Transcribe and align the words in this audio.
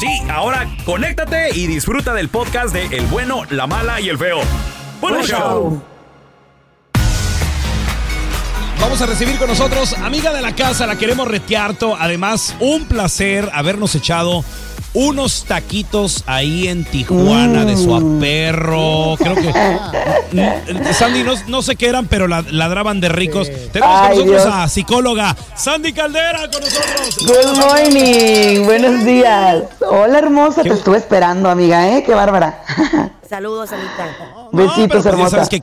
Sí, 0.00 0.22
ahora 0.30 0.66
conéctate 0.86 1.50
y 1.54 1.66
disfruta 1.66 2.14
del 2.14 2.30
podcast 2.30 2.72
de 2.72 2.86
El 2.86 3.04
bueno, 3.08 3.42
la 3.50 3.66
mala 3.66 4.00
y 4.00 4.08
el 4.08 4.16
feo. 4.16 4.40
¡Buen 4.98 5.22
show! 5.24 5.82
Vamos 8.80 9.02
a 9.02 9.04
recibir 9.04 9.36
con 9.36 9.48
nosotros, 9.48 9.92
amiga 9.92 10.32
de 10.32 10.40
la 10.40 10.56
casa, 10.56 10.86
la 10.86 10.96
queremos 10.96 11.28
retearto. 11.28 11.96
Además, 12.00 12.56
un 12.60 12.86
placer 12.86 13.50
habernos 13.52 13.94
echado 13.94 14.42
unos 14.92 15.44
taquitos 15.44 16.24
ahí 16.26 16.68
en 16.68 16.84
Tijuana 16.84 17.64
de 17.64 17.76
su 17.76 17.94
aperro. 17.94 19.16
Creo 19.18 19.34
que. 19.34 19.52
Mm, 20.32 20.92
Sandy, 20.94 21.24
no, 21.48 21.62
sé 21.62 21.76
qué 21.76 21.88
eran, 21.88 22.06
pero 22.06 22.26
ladraban 22.28 23.00
de 23.00 23.08
ricos. 23.08 23.50
Tenemos 23.72 24.00
con 24.00 24.18
nosotros 24.18 24.46
a 24.46 24.68
psicóloga 24.68 25.36
Sandy 25.56 25.92
Caldera 25.92 26.48
con 26.50 26.60
nosotros. 26.62 27.18
Good 27.26 27.58
morning, 27.58 28.64
buenos 28.64 29.04
días. 29.04 29.64
Hola, 29.80 30.18
hermosa, 30.18 30.62
te 30.62 30.72
estuve 30.72 30.98
esperando, 30.98 31.50
amiga, 31.50 31.88
¿eh? 31.88 32.02
Qué 32.04 32.14
bárbara. 32.14 32.62
Saludos, 33.28 33.72
Anita. 33.72 34.48
Besitos, 34.52 34.88
pues, 35.02 35.06
hermosa. 35.06 35.30
sabes 35.30 35.48
que 35.48 35.60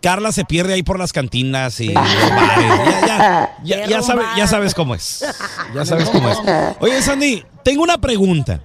Carla 0.00 0.30
se 0.30 0.44
pierde 0.44 0.74
ahí 0.74 0.82
por 0.82 0.98
las 0.98 1.12
cantinas 1.12 1.80
y 1.80 1.92
Ya, 1.92 3.56
ya, 3.64 3.86
ya, 3.86 4.46
sabes 4.46 4.74
cómo 4.74 4.94
es. 4.94 5.24
Ya 5.74 5.84
sabes 5.84 6.08
cómo 6.10 6.28
es. 6.28 6.38
Oye, 6.80 7.02
Sandy, 7.02 7.44
tengo 7.68 7.82
una 7.82 7.98
pregunta. 7.98 8.62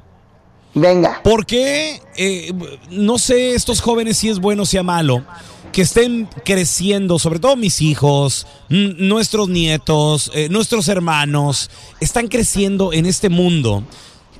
Venga. 0.73 1.19
¿Por 1.23 1.45
qué, 1.45 1.99
eh, 2.15 2.53
no 2.89 3.19
sé, 3.19 3.53
estos 3.53 3.81
jóvenes 3.81 4.15
si 4.15 4.29
es 4.29 4.39
bueno 4.39 4.63
o 4.63 4.65
sea 4.65 4.81
malo, 4.81 5.25
que 5.73 5.81
estén 5.81 6.29
creciendo, 6.45 7.19
sobre 7.19 7.39
todo 7.39 7.57
mis 7.57 7.81
hijos, 7.81 8.47
nuestros 8.69 9.49
nietos, 9.49 10.31
eh, 10.33 10.47
nuestros 10.47 10.87
hermanos, 10.87 11.69
están 11.99 12.29
creciendo 12.29 12.93
en 12.93 13.05
este 13.05 13.27
mundo 13.27 13.83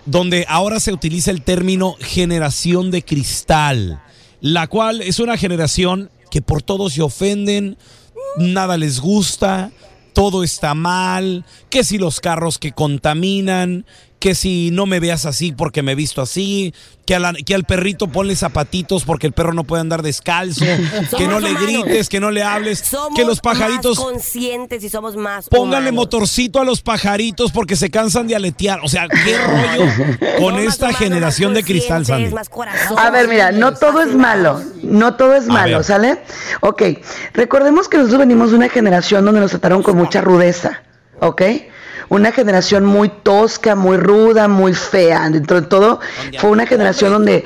donde 0.06 0.46
ahora 0.48 0.80
se 0.80 0.94
utiliza 0.94 1.30
el 1.32 1.42
término 1.42 1.98
generación 2.00 2.90
de 2.90 3.04
cristal, 3.04 4.02
la 4.40 4.68
cual 4.68 5.02
es 5.02 5.20
una 5.20 5.36
generación 5.36 6.10
que 6.32 6.42
por 6.42 6.62
todo 6.62 6.90
se 6.90 7.02
ofenden, 7.02 7.78
nada 8.38 8.78
les 8.78 9.02
gusta, 9.02 9.74
todo 10.14 10.42
está 10.42 10.74
mal, 10.74 11.44
que 11.70 11.84
si 11.84 11.98
los 11.98 12.22
carros 12.22 12.60
que 12.60 12.72
contaminan, 12.72 13.86
que 14.24 14.36
si 14.36 14.70
no 14.72 14.86
me 14.86 15.02
veas 15.02 15.26
así 15.26 15.52
porque 15.52 15.84
me 15.84 15.92
he 15.92 15.96
visto 15.96 16.22
así, 16.22 16.74
que, 17.06 17.22
que 17.46 17.54
al 17.54 17.66
perrito 17.66 18.08
ponle 18.08 18.38
zapatitos 18.38 19.04
porque 19.04 19.28
el 19.28 19.34
perro 19.34 19.52
no 19.52 19.66
puede 19.66 19.82
andar 19.82 20.02
descalzo, 20.02 20.64
que 21.18 21.28
no 21.28 21.42
le 21.42 21.54
grites, 21.54 22.08
que 22.08 22.22
no 22.22 22.32
le 22.32 22.42
hables, 22.42 22.90
que 23.18 23.26
los 23.26 23.42
pajaritos... 23.42 23.98
Más 23.98 24.06
conscientes 24.06 24.82
y 24.82 24.90
somos 24.90 25.18
más... 25.18 25.50
Pónganle 25.50 25.92
motorcito 25.92 26.62
a 26.62 26.64
los 26.64 26.80
pajaritos 26.80 27.52
porque 27.52 27.76
se 27.76 27.92
cansan 27.92 28.26
de 28.26 28.38
aletear. 28.38 28.80
O 28.82 28.88
sea, 28.88 29.10
qué 29.10 29.38
rollo 29.38 29.92
con 30.40 30.58
esta 30.58 30.94
generación 30.94 31.54
de 31.54 31.66
cristal, 31.66 32.06
Sandy. 32.06 32.34
A 32.96 33.10
ver, 33.10 33.28
mira, 33.28 33.52
no 33.52 33.74
todo 33.74 34.02
es 34.04 34.16
malo, 34.16 34.62
no 34.84 35.16
todo 35.16 35.36
es 35.36 35.48
malo, 35.48 35.84
¿sale? 35.84 36.20
Ok, 36.62 36.82
recordemos 37.34 37.90
que 37.90 37.98
nosotros 37.98 38.20
venimos 38.20 38.52
de 38.52 38.56
una 38.56 38.70
generación 38.70 39.26
donde 39.26 39.42
nos 39.42 39.52
trataron 39.52 39.84
con 39.84 39.98
mucha 39.98 40.22
rudeza, 40.22 40.82
¿ok? 41.20 41.42
Una 42.10 42.32
generación 42.32 42.86
muy 42.86 43.10
tosca, 43.10 43.76
muy 43.76 43.98
ruda, 43.98 44.48
muy 44.48 44.74
fea. 44.74 45.30
Dentro 45.30 45.62
de 45.62 45.68
todo, 45.68 46.00
fue 46.38 46.50
una 46.50 46.66
generación 46.66 47.12
donde 47.14 47.44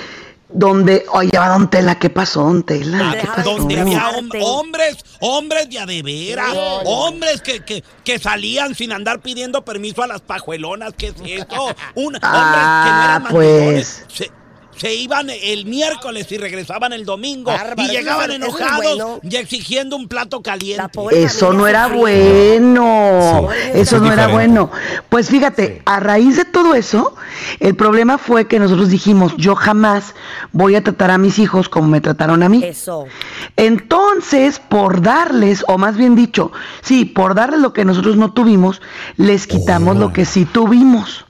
donde, 0.50 1.06
oye, 1.12 1.38
va 1.38 1.50
Don 1.50 1.70
Tela, 1.70 2.00
¿qué 2.00 2.10
pasó, 2.10 2.44
Don 2.44 2.64
Tela? 2.64 3.16
¿Qué 3.20 3.28
pasó? 3.28 3.58
Donde 3.58 3.80
había 3.80 4.10
hombres, 4.10 4.98
hombres 5.20 5.70
de 5.70 5.80
adevera, 5.80 6.54
hombres 6.86 7.42
que, 7.42 7.60
que, 7.66 7.84
que, 8.04 8.18
salían 8.18 8.74
sin 8.74 8.94
andar 8.94 9.20
pidiendo 9.20 9.64
permiso 9.66 10.04
a 10.04 10.08
las 10.08 10.22
pajuelonas, 10.22 10.94
¿qué 10.98 11.08
es 11.08 11.16
eso? 11.22 11.76
Un, 11.96 12.16
hombres 12.16 12.22
que 12.22 12.28
no 12.28 13.04
eran 13.04 13.26
ah, 13.26 13.28
pues 13.30 14.06
se 14.08 14.32
iban 14.84 15.30
el 15.30 15.66
miércoles 15.66 16.32
y 16.32 16.38
regresaban 16.38 16.94
el 16.94 17.06
domingo 17.06 17.52
y 17.78 17.88
llegaban 17.88 18.32
enojados 18.32 19.20
y 19.24 19.36
exigiendo 19.36 19.96
un 19.96 20.08
plato 20.08 20.42
caliente. 20.42 21.00
Eso 21.12 21.54
no 21.54 21.68
era 21.68 21.88
bueno, 21.88 23.50
eso 23.74 24.00
no 24.00 24.12
era 24.12 24.28
bueno. 24.28 24.72
Pues 25.10 25.30
fíjate, 25.30 25.82
a 25.86 26.00
raíz 26.00 26.38
de 26.38 26.46
todo 26.46 26.76
eso, 26.76 27.16
el 27.60 27.76
problema 27.76 28.18
fue 28.18 28.48
que 28.48 28.60
nosotros 28.60 28.90
dijimos, 28.90 29.34
yo 29.38 29.56
jamás 29.56 30.16
voy 30.52 30.76
a 30.76 30.84
tratar 30.84 31.12
a 31.12 31.18
mis 31.18 31.40
hijos 31.40 31.70
como 31.70 31.88
me 31.88 32.02
trataron 32.02 32.44
a 32.44 32.50
mí. 32.50 32.64
Eso. 32.64 33.06
Entonces, 33.56 34.60
por 34.60 35.02
darles, 35.02 35.64
o 35.68 35.78
más 35.78 35.98
bien 35.98 36.16
dicho, 36.16 36.52
sí, 36.82 37.06
por 37.06 37.36
darles 37.36 37.60
lo 37.60 37.74
que 37.74 37.86
nosotros 37.86 38.18
no 38.18 38.34
tuvimos, 38.34 38.82
les 39.18 39.48
quitamos 39.48 39.98
lo 39.98 40.14
que 40.14 40.26
sí 40.26 40.46
tuvimos. 40.46 41.27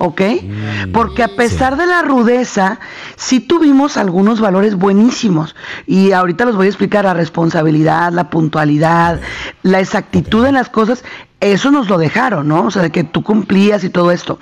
¿Ok? 0.00 0.20
Mm, 0.42 0.92
Porque 0.92 1.22
a 1.22 1.36
pesar 1.36 1.76
de 1.76 1.86
la 1.86 2.00
rudeza, 2.00 2.80
sí 3.16 3.38
tuvimos 3.38 3.98
algunos 3.98 4.40
valores 4.40 4.74
buenísimos. 4.74 5.54
Y 5.86 6.12
ahorita 6.12 6.46
los 6.46 6.56
voy 6.56 6.66
a 6.66 6.70
explicar, 6.70 7.04
la 7.04 7.12
responsabilidad, 7.12 8.10
la 8.10 8.30
puntualidad, 8.30 9.20
la 9.62 9.78
exactitud 9.78 10.46
en 10.46 10.54
las 10.54 10.70
cosas, 10.70 11.04
eso 11.40 11.70
nos 11.70 11.88
lo 11.88 11.98
dejaron, 11.98 12.48
¿no? 12.48 12.64
O 12.64 12.70
sea, 12.70 12.82
de 12.82 12.90
que 12.90 13.04
tú 13.04 13.22
cumplías 13.22 13.84
y 13.84 13.90
todo 13.90 14.10
esto. 14.10 14.38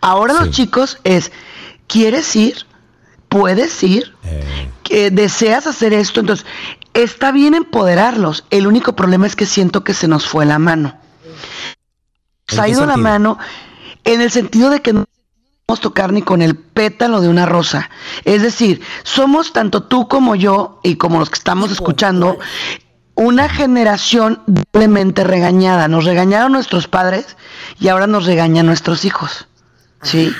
Ahora 0.00 0.34
los 0.34 0.50
chicos 0.50 0.98
es, 1.04 1.30
¿quieres 1.86 2.34
ir? 2.34 2.66
¿Puedes 3.28 3.80
ir? 3.84 4.14
Eh. 4.90 5.10
¿Deseas 5.12 5.68
hacer 5.68 5.92
esto? 5.92 6.20
Entonces, 6.20 6.44
está 6.92 7.30
bien 7.30 7.54
empoderarlos. 7.54 8.46
El 8.50 8.66
único 8.66 8.96
problema 8.96 9.28
es 9.28 9.36
que 9.36 9.46
siento 9.46 9.84
que 9.84 9.94
se 9.94 10.08
nos 10.08 10.26
fue 10.26 10.44
la 10.44 10.58
mano. 10.58 10.98
Se 12.48 12.60
ha 12.60 12.68
ido 12.68 12.84
la 12.84 12.96
mano 12.96 13.38
en 14.08 14.20
el 14.22 14.30
sentido 14.30 14.70
de 14.70 14.80
que 14.80 14.92
no 14.94 15.04
podemos 15.66 15.80
tocar 15.80 16.12
ni 16.12 16.22
con 16.22 16.40
el 16.40 16.56
pétalo 16.56 17.20
de 17.20 17.28
una 17.28 17.44
rosa. 17.46 17.90
Es 18.24 18.42
decir, 18.42 18.80
somos 19.02 19.52
tanto 19.52 19.82
tú 19.82 20.08
como 20.08 20.34
yo 20.34 20.80
y 20.82 20.96
como 20.96 21.18
los 21.18 21.28
que 21.28 21.38
estamos 21.38 21.70
escuchando 21.70 22.38
una 23.14 23.48
generación 23.48 24.42
doblemente 24.46 25.24
regañada. 25.24 25.88
Nos 25.88 26.04
regañaron 26.04 26.52
nuestros 26.52 26.88
padres 26.88 27.36
y 27.78 27.88
ahora 27.88 28.06
nos 28.06 28.24
regañan 28.24 28.66
nuestros 28.66 29.04
hijos. 29.04 29.46
¿Sí? 30.02 30.32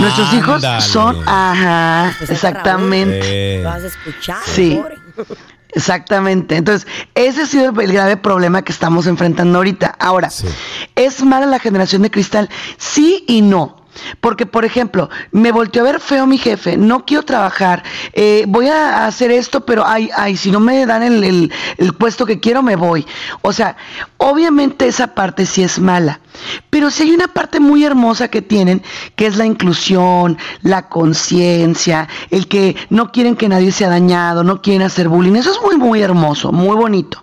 nuestros 0.00 0.32
hijos 0.34 0.62
son, 0.80 1.22
ajá, 1.26 2.16
exactamente. 2.28 3.62
¿Lo 3.62 3.70
has 3.70 3.84
escuchado? 3.84 4.42
Sí. 4.46 4.80
Exactamente. 5.72 6.56
Entonces, 6.56 6.86
ese 7.14 7.42
ha 7.42 7.46
sido 7.46 7.80
el 7.80 7.92
grave 7.92 8.16
problema 8.16 8.62
que 8.62 8.72
estamos 8.72 9.06
enfrentando 9.06 9.58
ahorita. 9.58 9.94
Ahora, 9.98 10.30
¿es 10.94 11.22
mala 11.22 11.46
la 11.46 11.58
generación 11.58 12.02
de 12.02 12.10
cristal? 12.10 12.48
Sí 12.78 13.24
y 13.26 13.42
no. 13.42 13.77
Porque, 14.20 14.46
por 14.46 14.64
ejemplo, 14.64 15.10
me 15.32 15.52
volteó 15.52 15.82
a 15.82 15.84
ver 15.92 16.00
feo 16.00 16.26
mi 16.26 16.38
jefe, 16.38 16.76
no 16.76 17.04
quiero 17.04 17.24
trabajar, 17.24 17.82
eh, 18.12 18.44
voy 18.48 18.68
a 18.68 19.06
hacer 19.06 19.30
esto, 19.30 19.64
pero 19.64 19.86
ay, 19.86 20.10
ay, 20.16 20.36
si 20.36 20.50
no 20.50 20.60
me 20.60 20.86
dan 20.86 21.02
el, 21.02 21.52
puesto 21.98 22.26
que 22.26 22.40
quiero, 22.40 22.62
me 22.62 22.76
voy. 22.76 23.06
O 23.42 23.52
sea, 23.52 23.76
obviamente 24.16 24.86
esa 24.86 25.14
parte 25.14 25.46
sí 25.46 25.62
es 25.62 25.78
mala, 25.78 26.20
pero 26.70 26.90
sí 26.90 27.04
hay 27.04 27.12
una 27.12 27.28
parte 27.28 27.60
muy 27.60 27.84
hermosa 27.84 28.28
que 28.28 28.42
tienen, 28.42 28.82
que 29.16 29.26
es 29.26 29.36
la 29.36 29.46
inclusión, 29.46 30.38
la 30.62 30.88
conciencia, 30.88 32.08
el 32.30 32.48
que 32.48 32.76
no 32.90 33.12
quieren 33.12 33.36
que 33.36 33.48
nadie 33.48 33.72
sea 33.72 33.88
dañado, 33.88 34.44
no 34.44 34.62
quieren 34.62 34.82
hacer 34.82 35.08
bullying. 35.08 35.34
Eso 35.34 35.52
es 35.52 35.60
muy, 35.62 35.76
muy 35.76 36.02
hermoso, 36.02 36.52
muy 36.52 36.76
bonito. 36.76 37.22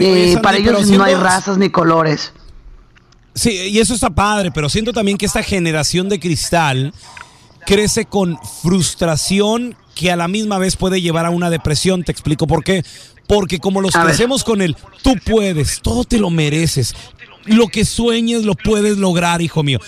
Eh, 0.00 0.38
para 0.42 0.56
ellos 0.56 0.88
no 0.88 1.04
hay 1.04 1.14
razas 1.14 1.58
ni 1.58 1.70
colores. 1.70 2.32
Sí, 3.36 3.50
y 3.50 3.78
eso 3.78 3.94
está 3.94 4.08
padre, 4.10 4.50
pero 4.50 4.70
siento 4.70 4.94
también 4.94 5.18
que 5.18 5.26
esta 5.26 5.42
generación 5.42 6.08
de 6.08 6.18
cristal 6.18 6.94
crece 7.66 8.06
con 8.06 8.38
frustración 8.62 9.76
que 9.94 10.10
a 10.10 10.16
la 10.16 10.26
misma 10.26 10.58
vez 10.58 10.76
puede 10.76 11.02
llevar 11.02 11.26
a 11.26 11.30
una 11.30 11.50
depresión. 11.50 12.02
Te 12.02 12.12
explico 12.12 12.46
por 12.46 12.64
qué. 12.64 12.82
Porque 13.26 13.58
como 13.58 13.82
los 13.82 13.94
crecemos 13.94 14.42
con 14.42 14.62
el 14.62 14.74
tú 15.02 15.16
puedes, 15.24 15.82
todo 15.82 16.04
te 16.04 16.18
lo 16.18 16.30
mereces, 16.30 16.94
lo 17.44 17.68
que 17.68 17.84
sueñes 17.84 18.44
lo 18.44 18.54
puedes 18.54 18.96
lograr, 18.96 19.42
hijo 19.42 19.62
mío. 19.62 19.80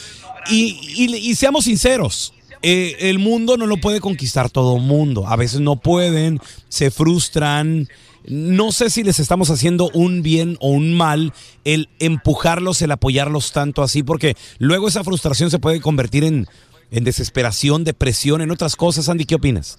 Y, 0.51 1.35
seamos 1.35 1.65
sinceros, 1.65 2.35
eh, 2.63 2.97
el 3.01 3.19
mundo 3.19 3.57
no 3.57 3.67
lo 3.67 3.79
puede 3.79 4.01
conquistar 4.01 4.51
todo 4.51 4.77
el 4.77 4.83
mundo. 4.83 5.27
A 5.27 5.37
veces 5.37 5.61
no 5.61 5.77
pueden, 5.77 6.41
se 6.69 6.91
frustran, 6.91 7.89
no 8.31 8.73
sé 8.73 8.91
si 8.91 9.03
les 9.05 9.21
estamos 9.21 9.51
haciendo 9.51 9.91
un 9.95 10.23
bien 10.23 10.57
o 10.61 10.71
un 10.71 10.95
mal 10.97 11.33
el 11.65 11.89
empujarlos, 11.99 12.83
el 12.83 12.91
apoyarlos 12.91 13.53
tanto 13.53 13.83
así, 13.83 14.03
porque 14.03 14.37
luego 14.59 14.89
esa 14.89 15.05
frustración 15.05 15.51
se 15.51 15.59
puede 15.59 15.81
convertir 15.81 16.25
en, 16.25 16.47
en 16.91 17.05
desesperación, 17.05 17.85
depresión, 17.85 18.41
en 18.41 18.51
otras 18.51 18.77
cosas. 18.77 19.09
Andy, 19.09 19.25
¿qué 19.25 19.35
opinas? 19.35 19.79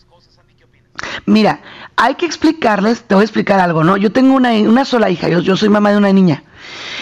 Mira, 1.26 1.62
hay 1.96 2.16
que 2.16 2.26
explicarles, 2.26 3.04
te 3.04 3.16
voy 3.16 3.22
a 3.22 3.26
explicar 3.26 3.60
algo, 3.60 3.84
¿no? 3.84 3.96
Yo 3.98 4.12
tengo 4.12 4.34
una, 4.36 4.52
una 4.54 4.84
sola 4.84 5.10
hija, 5.10 5.30
yo, 5.30 5.40
yo 5.40 5.56
soy 5.56 5.70
mamá 5.70 5.92
de 5.92 5.98
una 5.98 6.12
niña. 6.12 6.44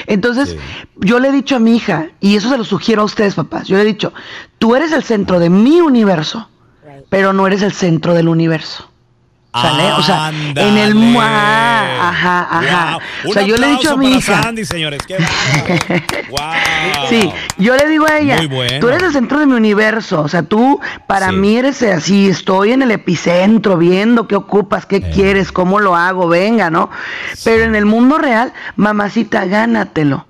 Entonces, 0.06 0.50
Sí. 0.50 0.58
yo 0.98 1.20
le 1.20 1.30
he 1.30 1.32
dicho 1.32 1.56
a 1.56 1.60
mi 1.60 1.76
hija, 1.76 2.10
y 2.20 2.36
eso 2.36 2.50
se 2.50 2.58
lo 2.58 2.64
sugiero 2.64 3.02
a 3.02 3.06
ustedes, 3.06 3.34
papás, 3.36 3.68
yo 3.68 3.76
le 3.76 3.82
he 3.84 3.86
dicho, 3.86 4.14
tú 4.60 4.76
eres 4.76 4.92
el 4.92 5.04
centro 5.04 5.40
de 5.40 5.50
mi 5.50 5.82
universo, 5.82 6.48
pero 7.10 7.34
no 7.34 7.48
eres 7.48 7.62
el 7.64 7.72
centro 7.74 8.14
del 8.14 8.28
universo. 8.28 8.92
¿Sale? 9.62 9.92
O 9.94 10.02
sea, 10.04 10.30
en 10.30 10.78
el... 10.78 10.96
mu- 10.96 11.20
Ah, 11.22 12.10
ajá, 12.10 12.48
ajá. 12.52 12.92
Wow. 13.24 13.32
O 13.32 13.34
sea, 13.34 13.42
yo 13.44 13.58
le 13.58 13.68
he 13.68 13.70
dicho 13.72 13.92
a 13.94 13.98
mi 13.98 14.12
hija... 14.14 14.44
Sandy, 14.44 14.66
señores. 14.66 15.02
Qué 15.08 15.18
bárbaro. 15.18 16.06
wow. 16.30 17.08
Sí, 17.10 17.32
yo 17.58 17.76
le 17.76 17.88
digo 17.88 18.06
a 18.08 18.18
ella, 18.20 18.40
bueno. 18.50 18.80
tú 18.80 18.90
eres 18.90 19.04
el 19.04 19.14
centro 19.14 19.40
de 19.40 19.46
mi 19.46 19.54
universo, 19.54 20.22
o 20.22 20.28
sea, 20.28 20.44
tú 20.44 20.80
para 21.08 21.30
Sí. 21.30 21.36
mí 21.36 21.58
eres 21.58 21.82
así, 21.84 22.28
estoy 22.30 22.72
en 22.74 22.82
el 22.82 22.92
epicentro 22.92 23.78
viendo 23.78 24.28
qué 24.28 24.36
ocupas, 24.36 24.86
qué 24.86 24.98
Eh. 24.98 25.12
quieres, 25.14 25.52
cómo 25.52 25.80
lo 25.80 25.96
hago, 25.96 26.28
venga, 26.28 26.70
¿no? 26.70 26.90
Pero 27.44 27.64
en 27.64 27.76
el 27.76 27.86
mundo 27.86 28.18
real, 28.18 28.54
mamacita, 28.76 29.46
gánatelo. 29.46 30.26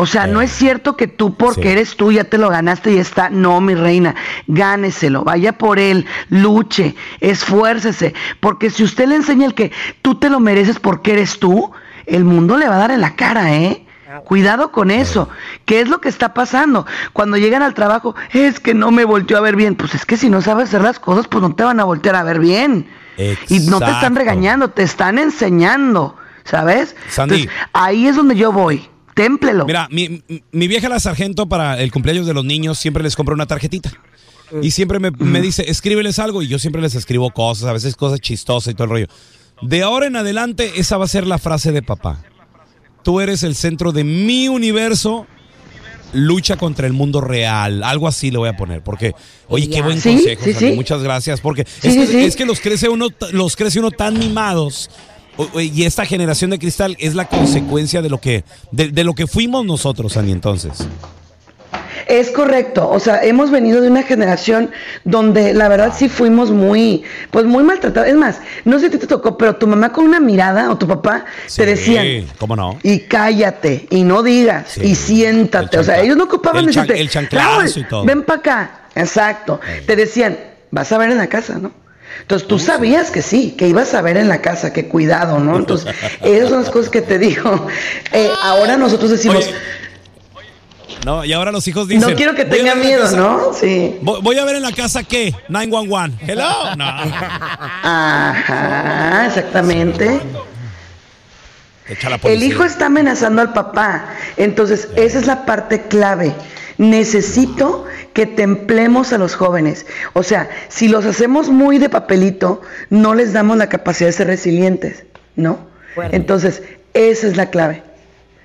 O 0.00 0.06
sea, 0.06 0.28
no 0.28 0.40
es 0.40 0.52
cierto 0.52 0.96
que 0.96 1.08
tú 1.08 1.34
porque. 1.34 1.62
Sí. 1.62 1.68
eres 1.70 1.96
tú 1.96 2.12
ya 2.12 2.22
te 2.22 2.38
lo 2.38 2.48
ganaste 2.50 2.92
y 2.92 2.98
está. 2.98 3.30
No, 3.30 3.60
mi 3.60 3.74
reina, 3.74 4.14
gáneselo, 4.46 5.24
vaya 5.24 5.58
por 5.58 5.80
él, 5.80 6.06
luche, 6.28 6.94
esfuércese. 7.18 8.14
Porque 8.38 8.70
si 8.70 8.84
usted 8.84 9.08
le 9.08 9.16
enseña 9.16 9.44
el 9.44 9.54
que 9.54 9.72
tú 10.00 10.14
te 10.14 10.30
lo 10.30 10.38
mereces 10.38 10.78
porque 10.78 11.14
eres 11.14 11.40
tú, 11.40 11.72
el 12.06 12.22
mundo 12.22 12.56
le 12.56 12.68
va 12.68 12.76
a 12.76 12.78
dar 12.78 12.90
en 12.92 13.00
la 13.00 13.16
cara, 13.16 13.52
¿eh? 13.56 13.84
Cuidado 14.24 14.70
con 14.70 14.92
eso. 14.92 15.30
¿Qué 15.64 15.80
es 15.80 15.88
lo 15.88 16.00
que 16.00 16.08
está 16.08 16.32
pasando? 16.32 16.86
Cuando 17.12 17.36
llegan 17.36 17.62
al 17.62 17.74
trabajo, 17.74 18.14
es 18.32 18.60
que 18.60 18.74
no 18.74 18.92
me 18.92 19.04
volteó 19.04 19.36
a 19.36 19.40
ver 19.40 19.56
bien. 19.56 19.74
Pues 19.74 19.96
es 19.96 20.06
que 20.06 20.16
si 20.16 20.30
no 20.30 20.42
sabes 20.42 20.68
hacer 20.68 20.82
las 20.82 21.00
cosas, 21.00 21.26
pues 21.26 21.42
no 21.42 21.56
te 21.56 21.64
van 21.64 21.80
a 21.80 21.84
voltear 21.84 22.14
a 22.14 22.22
ver 22.22 22.38
bien. 22.38 22.88
Y 23.48 23.66
no 23.66 23.80
te 23.80 23.90
están 23.90 24.14
regañando, 24.14 24.70
te 24.70 24.84
están 24.84 25.18
enseñando, 25.18 26.14
¿sabes? 26.44 26.94
Sandy. 27.08 27.34
Entonces, 27.42 27.60
ahí 27.72 28.06
es 28.06 28.14
donde 28.14 28.36
yo 28.36 28.52
voy. 28.52 28.88
Témplelo. 29.22 29.66
Mira, 29.66 29.88
mi, 29.90 30.22
mi 30.52 30.68
vieja 30.68 30.88
la 30.88 31.00
sargento 31.00 31.46
para 31.48 31.80
el 31.80 31.90
cumpleaños 31.92 32.26
de 32.26 32.34
los 32.34 32.44
niños 32.44 32.78
siempre 32.78 33.02
les 33.02 33.16
compra 33.16 33.34
una 33.34 33.46
tarjetita. 33.46 33.92
Y 34.62 34.70
siempre 34.70 34.98
me, 34.98 35.10
me 35.10 35.40
dice, 35.42 35.70
escríbeles 35.70 36.18
algo. 36.18 36.40
Y 36.42 36.48
yo 36.48 36.58
siempre 36.58 36.80
les 36.80 36.94
escribo 36.94 37.30
cosas, 37.30 37.68
a 37.68 37.72
veces 37.72 37.96
cosas 37.96 38.20
chistosas 38.20 38.72
y 38.72 38.74
todo 38.74 38.84
el 38.84 38.90
rollo. 38.90 39.06
De 39.60 39.82
ahora 39.82 40.06
en 40.06 40.16
adelante, 40.16 40.72
esa 40.76 40.96
va 40.96 41.04
a 41.04 41.08
ser 41.08 41.26
la 41.26 41.38
frase 41.38 41.72
de 41.72 41.82
papá. 41.82 42.22
Tú 43.02 43.20
eres 43.20 43.42
el 43.42 43.54
centro 43.54 43.92
de 43.92 44.04
mi 44.04 44.48
universo. 44.48 45.26
Lucha 46.14 46.56
contra 46.56 46.86
el 46.86 46.94
mundo 46.94 47.20
real. 47.20 47.82
Algo 47.82 48.08
así 48.08 48.30
le 48.30 48.38
voy 48.38 48.48
a 48.48 48.56
poner. 48.56 48.82
Porque, 48.82 49.12
oye, 49.48 49.68
qué 49.68 49.82
buen 49.82 50.00
Sí, 50.00 50.10
consejo. 50.14 50.42
sí, 50.44 50.54
sí. 50.54 50.72
Muchas 50.72 51.02
gracias. 51.02 51.42
Porque 51.42 51.66
Sí, 51.66 51.88
es, 51.88 51.94
sí, 51.94 52.00
que, 52.00 52.06
sí. 52.06 52.24
es 52.24 52.36
que 52.36 52.46
los 52.46 52.60
crece 52.60 52.88
uno, 52.88 53.08
los 53.32 53.56
crece 53.56 53.78
uno 53.80 53.90
tan 53.90 54.18
mimados. 54.18 54.88
Y 55.54 55.84
esta 55.84 56.04
generación 56.04 56.50
de 56.50 56.58
cristal 56.58 56.96
es 56.98 57.14
la 57.14 57.26
consecuencia 57.28 58.02
de 58.02 58.08
lo 58.10 58.18
que, 58.18 58.44
de, 58.72 58.88
de 58.88 59.04
lo 59.04 59.14
que 59.14 59.26
fuimos 59.26 59.64
nosotros, 59.64 60.16
Ani, 60.16 60.32
entonces. 60.32 60.72
Es 62.06 62.30
correcto, 62.30 62.88
o 62.88 62.98
sea, 63.00 63.22
hemos 63.22 63.50
venido 63.50 63.82
de 63.82 63.90
una 63.90 64.02
generación 64.02 64.70
donde 65.04 65.52
la 65.52 65.68
verdad 65.68 65.92
sí 65.94 66.08
fuimos 66.08 66.50
muy, 66.50 67.02
pues 67.30 67.44
muy 67.44 67.62
maltratados. 67.62 68.08
Es 68.08 68.14
más, 68.16 68.40
no 68.64 68.78
sé 68.78 68.90
si 68.90 68.96
te 68.96 69.06
tocó, 69.06 69.36
pero 69.36 69.56
tu 69.56 69.66
mamá 69.66 69.92
con 69.92 70.04
una 70.04 70.18
mirada 70.18 70.70
o 70.70 70.78
tu 70.78 70.86
papá 70.88 71.26
Sí, 71.46 71.56
te 71.58 71.66
decían, 71.66 72.06
¿cómo 72.38 72.56
no? 72.56 72.78
y 72.82 73.00
cállate, 73.00 73.86
y 73.90 74.04
no 74.04 74.22
digas, 74.22 74.68
Sí, 74.70 74.80
y 74.84 74.94
siéntate. 74.94 75.78
O 75.78 75.84
sea, 75.84 76.00
ellos 76.00 76.16
no 76.16 76.24
ocupaban 76.24 76.60
el 76.60 76.66
decirte, 76.72 76.98
el 76.98 77.10
chanclazo 77.10 77.58
"Raúl, 77.60 77.70
y 77.76 77.84
todo". 77.84 78.04
ven 78.06 78.22
para 78.22 78.38
acá. 78.40 78.80
Exacto. 78.94 79.60
Te 79.86 79.94
decían, 79.94 80.38
vas 80.70 80.90
a 80.92 80.98
ver 80.98 81.10
en 81.10 81.18
la 81.18 81.26
casa, 81.26 81.58
¿no? 81.58 81.72
Entonces 82.22 82.46
tú 82.48 82.58
sabías 82.58 83.10
que 83.10 83.22
sí, 83.22 83.54
que 83.56 83.68
ibas 83.68 83.94
a 83.94 84.02
ver 84.02 84.16
en 84.16 84.28
la 84.28 84.40
casa, 84.42 84.72
que 84.72 84.86
cuidado, 84.88 85.38
¿no? 85.38 85.56
Entonces, 85.56 85.94
esas 86.22 86.48
son 86.50 86.62
las 86.62 86.70
cosas 86.70 86.90
que 86.90 87.00
te 87.02 87.18
digo. 87.18 87.66
Eh, 88.12 88.28
ahora 88.42 88.76
nosotros 88.76 89.10
decimos, 89.10 89.46
Oye, 89.46 89.54
No, 91.06 91.24
y 91.24 91.32
ahora 91.32 91.52
los 91.52 91.66
hijos 91.68 91.86
dicen. 91.88 92.10
no 92.10 92.16
quiero 92.16 92.34
que 92.34 92.44
"Voy 92.44 92.54
a 92.58 92.62
tenga 92.62 92.74
miedo, 92.74 93.02
casa- 93.04 93.16
¿no? 93.16 93.52
Sí. 93.58 93.96
Voy 94.02 94.20
voy 94.20 94.38
a 94.38 94.44
ver 94.44 94.56
en 94.56 94.62
la 94.62 94.72
casa 94.72 95.04
qué? 95.04 95.34
911. 95.48 96.16
Hello. 96.26 96.74
No. 96.76 96.84
Ajá, 97.82 99.26
exactamente. 99.26 100.20
El 102.24 102.42
hijo 102.42 102.64
está 102.64 102.86
amenazando 102.86 103.40
al 103.40 103.52
papá. 103.54 104.06
Entonces, 104.36 104.88
esa 104.96 105.18
es 105.18 105.26
la 105.26 105.46
parte 105.46 105.82
clave. 105.82 106.34
Necesito 106.78 107.84
que 108.12 108.26
templemos 108.26 109.12
a 109.12 109.18
los 109.18 109.34
jóvenes. 109.34 109.86
O 110.12 110.22
sea, 110.22 110.48
si 110.68 110.88
los 110.88 111.04
hacemos 111.04 111.48
muy 111.50 111.78
de 111.78 111.88
papelito, 111.88 112.62
no 112.88 113.14
les 113.14 113.32
damos 113.32 113.56
la 113.56 113.68
capacidad 113.68 114.08
de 114.08 114.12
ser 114.12 114.26
resilientes, 114.28 115.04
¿no? 115.36 115.58
Entonces, 116.12 116.62
esa 116.94 117.26
es 117.26 117.36
la 117.36 117.50
clave. 117.50 117.82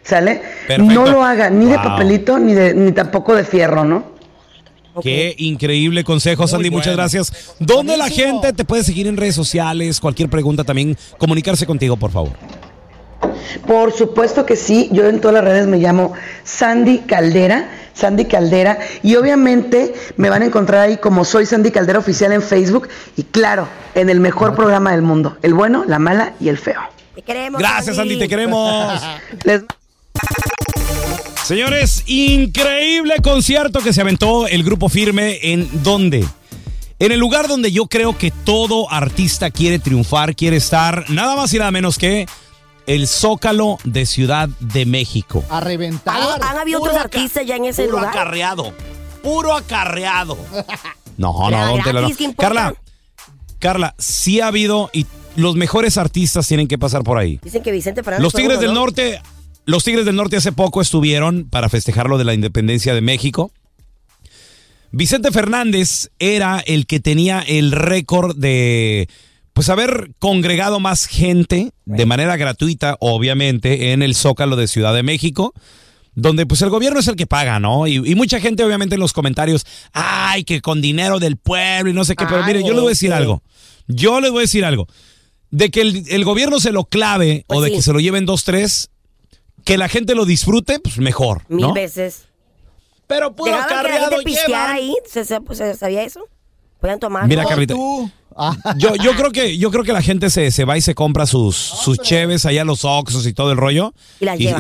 ¿Sale? 0.03 0.41
Perfecto. 0.67 0.93
No 0.93 1.05
lo 1.05 1.23
haga 1.23 1.49
ni 1.49 1.65
de 1.65 1.75
papelito 1.75 2.37
ni, 2.37 2.53
de, 2.53 2.73
ni 2.73 2.91
tampoco 2.91 3.35
de 3.35 3.45
fierro, 3.45 3.85
¿no? 3.85 4.13
Qué 5.01 5.33
increíble 5.37 6.03
consejo, 6.03 6.47
Sandy. 6.47 6.69
Muchas 6.69 6.95
gracias. 6.95 7.55
¿Dónde 7.59 7.97
la 7.97 8.09
gente 8.09 8.53
te 8.53 8.65
puede 8.65 8.83
seguir 8.83 9.07
en 9.07 9.17
redes 9.17 9.35
sociales? 9.35 9.99
Cualquier 9.99 10.29
pregunta 10.29 10.63
también, 10.63 10.97
comunicarse 11.17 11.65
contigo, 11.65 11.97
por 11.97 12.11
favor. 12.11 12.33
Por 13.65 13.93
supuesto 13.93 14.45
que 14.45 14.55
sí, 14.55 14.89
yo 14.91 15.07
en 15.07 15.21
todas 15.21 15.35
las 15.35 15.43
redes 15.43 15.67
me 15.67 15.77
llamo 15.77 16.13
Sandy 16.43 16.99
Caldera, 16.99 17.69
Sandy 17.93 18.25
Caldera, 18.25 18.79
y 19.01 19.15
obviamente 19.15 19.93
me 20.17 20.29
van 20.29 20.41
a 20.41 20.45
encontrar 20.45 20.81
ahí 20.81 20.97
como 20.97 21.25
soy 21.25 21.45
Sandy 21.45 21.71
Caldera 21.71 21.99
Oficial 21.99 22.31
en 22.31 22.41
Facebook 22.41 22.89
y 23.15 23.23
claro, 23.23 23.67
en 23.95 24.09
el 24.09 24.19
mejor 24.19 24.55
programa 24.55 24.91
del 24.91 25.01
mundo, 25.01 25.37
el 25.41 25.53
bueno, 25.53 25.83
la 25.87 25.99
mala 25.99 26.33
y 26.39 26.49
el 26.49 26.57
feo. 26.57 26.81
Te 27.15 27.21
queremos. 27.21 27.59
Gracias, 27.59 27.95
Sandy. 27.95 28.17
Te 28.17 28.27
queremos. 28.27 29.01
Les 29.43 29.63
Señores, 31.43 32.03
increíble 32.05 33.15
concierto 33.21 33.81
que 33.81 33.91
se 33.91 33.99
aventó 33.99 34.47
el 34.47 34.63
grupo 34.63 34.87
firme 34.87 35.39
en 35.41 35.83
dónde? 35.83 36.25
En 36.99 37.11
el 37.11 37.19
lugar 37.19 37.49
donde 37.49 37.69
yo 37.69 37.87
creo 37.87 38.17
que 38.17 38.31
todo 38.31 38.89
artista 38.89 39.51
quiere 39.51 39.77
triunfar, 39.77 40.37
quiere 40.37 40.55
estar, 40.55 41.09
nada 41.09 41.35
más 41.35 41.53
y 41.53 41.57
nada 41.57 41.69
menos 41.69 41.97
que 41.97 42.27
el 42.87 43.07
Zócalo 43.07 43.77
de 43.83 44.05
Ciudad 44.05 44.49
de 44.59 44.85
México. 44.85 45.43
A 45.49 45.59
reventar. 45.59 46.21
¿Han, 46.21 46.43
han 46.43 46.57
habido 46.57 46.79
otros 46.79 46.93
Puro 46.93 47.03
artistas 47.03 47.45
ya 47.45 47.55
en 47.55 47.65
ese 47.65 47.83
puro 47.85 47.97
lugar? 47.97 48.09
acarreado. 48.09 48.73
Puro 49.21 49.55
acarreado. 49.55 50.37
No, 51.15 51.49
no, 51.51 51.67
don 51.67 51.83
Tela, 51.83 52.01
no. 52.01 52.09
Carla, 52.35 52.73
Carla, 53.59 53.93
sí 53.99 54.41
ha 54.41 54.47
habido 54.47 54.89
y 54.93 55.05
los 55.35 55.55
mejores 55.55 55.97
artistas 55.99 56.47
tienen 56.47 56.67
que 56.67 56.79
pasar 56.79 57.03
por 57.03 57.19
ahí. 57.19 57.39
Dicen 57.43 57.61
que 57.61 57.71
Vicente 57.71 58.01
Fernández. 58.03 58.23
Los 58.23 58.33
Tigres 58.33 58.57
uno, 58.57 58.61
del 58.61 58.73
¿no? 58.73 58.79
Norte, 58.81 59.21
los 59.65 59.83
Tigres 59.83 60.05
del 60.05 60.15
Norte 60.15 60.37
hace 60.37 60.51
poco 60.51 60.81
estuvieron 60.81 61.47
para 61.49 61.69
festejar 61.69 62.09
lo 62.09 62.17
de 62.17 62.23
la 62.23 62.33
independencia 62.33 62.95
de 62.95 63.01
México. 63.01 63.51
Vicente 64.91 65.31
Fernández 65.31 66.09
era 66.19 66.59
el 66.59 66.85
que 66.85 66.99
tenía 66.99 67.41
el 67.41 67.71
récord 67.71 68.35
de 68.35 69.07
pues 69.53 69.69
haber 69.69 70.11
congregado 70.19 70.79
más 70.79 71.05
gente 71.05 71.71
de 71.85 72.05
manera 72.05 72.35
gratuita, 72.37 72.97
obviamente, 72.99 73.91
en 73.93 74.01
el 74.01 74.15
Zócalo 74.15 74.55
de 74.55 74.67
Ciudad 74.67 74.93
de 74.93 75.03
México, 75.03 75.53
donde 76.15 76.45
pues 76.45 76.61
el 76.61 76.69
gobierno 76.69 76.99
es 76.99 77.07
el 77.07 77.15
que 77.15 77.27
paga, 77.27 77.59
¿no? 77.59 77.87
Y, 77.87 77.95
y 77.97 78.15
mucha 78.15 78.39
gente 78.39 78.63
obviamente 78.63 78.95
en 78.95 79.01
los 79.01 79.13
comentarios, 79.13 79.65
ay, 79.93 80.43
que 80.43 80.61
con 80.61 80.81
dinero 80.81 81.19
del 81.19 81.37
pueblo 81.37 81.89
y 81.89 81.93
no 81.93 82.03
sé 82.05 82.15
qué, 82.15 82.25
pero 82.25 82.43
mire, 82.45 82.61
yo 82.63 82.73
le 82.73 82.79
voy 82.79 82.87
a 82.87 82.89
decir 82.89 83.13
algo, 83.13 83.41
yo 83.87 84.19
les 84.21 84.31
voy 84.31 84.39
a 84.39 84.41
decir 84.41 84.65
algo, 84.65 84.87
de 85.51 85.69
que 85.71 85.81
el, 85.81 86.03
el 86.09 86.23
gobierno 86.25 86.59
se 86.59 86.71
lo 86.71 86.85
clave 86.85 87.45
Pues 87.47 87.59
o 87.59 87.61
de 87.61 87.69
sí. 87.69 87.75
que 87.75 87.81
se 87.83 87.93
lo 87.93 87.99
lleven 87.99 88.25
dos, 88.25 88.43
tres, 88.43 88.89
que 89.65 89.77
la 89.77 89.87
gente 89.87 90.15
lo 90.15 90.25
disfrute, 90.25 90.79
pues 90.79 90.97
mejor, 90.97 91.43
Mil 91.47 91.67
¿no? 91.67 91.73
veces. 91.73 92.25
Pero 93.07 93.35
puro 93.35 93.51
¿Dejaban 93.51 93.67
que 93.69 93.73
la 93.75 93.79
acarreado 93.81 94.09
gente 94.11 94.23
pisteara 94.25 94.73
llevan. 94.73 94.75
ahí? 94.75 94.95
¿Se, 95.07 95.25
se, 95.25 95.39
se 95.53 95.75
sabía 95.75 96.03
eso? 96.03 96.21
¿Podían 96.79 96.99
tomar? 96.99 97.27
Mira. 97.27 97.45
Carlita, 97.45 97.73
Tú. 97.75 98.09
Yo, 98.77 98.95
yo 98.95 99.11
creo 99.15 99.31
que 99.31 99.57
yo 99.57 99.69
creo 99.71 99.83
que 99.83 99.93
la 99.93 100.01
gente 100.01 100.29
se, 100.29 100.51
se 100.51 100.65
va 100.65 100.77
y 100.77 100.81
se 100.81 100.95
compra 100.95 101.25
sus, 101.25 101.55
sus 101.55 101.97
cheves 101.99 102.45
allá 102.45 102.63
los 102.65 102.83
Oxxos 102.85 103.25
y 103.27 103.33
todo 103.33 103.51
el 103.51 103.57
rollo 103.57 103.93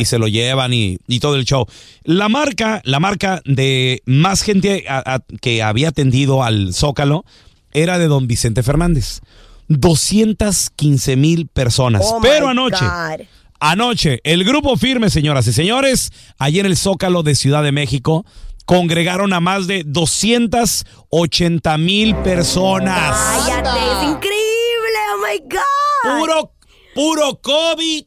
Y 0.01 0.05
se 0.05 0.17
lo 0.19 0.27
llevan 0.27 0.73
y, 0.73 0.97
y 1.07 1.19
todo 1.19 1.35
el 1.35 1.45
show. 1.45 1.65
La 2.03 2.29
marca, 2.29 2.81
la 2.85 2.99
marca 2.99 3.41
de 3.45 4.01
más 4.05 4.41
gente 4.43 4.85
a- 4.87 5.15
a- 5.15 5.23
que 5.41 5.63
había 5.63 5.89
atendido 5.89 6.43
al 6.43 6.73
Zócalo 6.73 7.25
era 7.73 7.97
de 7.97 8.07
don 8.07 8.27
Vicente 8.27 8.61
Fernández. 8.63 9.21
215 9.67 11.15
mil 11.15 11.47
personas. 11.47 12.03
Oh, 12.05 12.19
Pero 12.21 12.47
anoche, 12.47 12.83
God. 12.85 13.25
Anoche, 13.59 14.19
el 14.25 14.43
grupo 14.43 14.75
firme, 14.75 15.09
señoras 15.09 15.47
y 15.47 15.53
señores, 15.53 16.11
allí 16.37 16.59
en 16.59 16.65
el 16.65 16.75
Zócalo 16.75 17.23
de 17.23 17.33
Ciudad 17.33 17.63
de 17.63 17.71
México, 17.71 18.25
congregaron 18.65 19.33
a 19.33 19.39
más 19.39 19.67
de 19.67 19.83
280 19.85 21.77
mil 21.77 22.15
personas. 22.17 23.15
Cállate, 23.45 23.69
es 23.69 24.03
increíble, 24.09 24.99
oh 25.13 25.17
my 25.31 25.39
God. 25.49 26.19
Puro, 26.19 26.51
puro 26.95 27.41
COVID, 27.41 28.05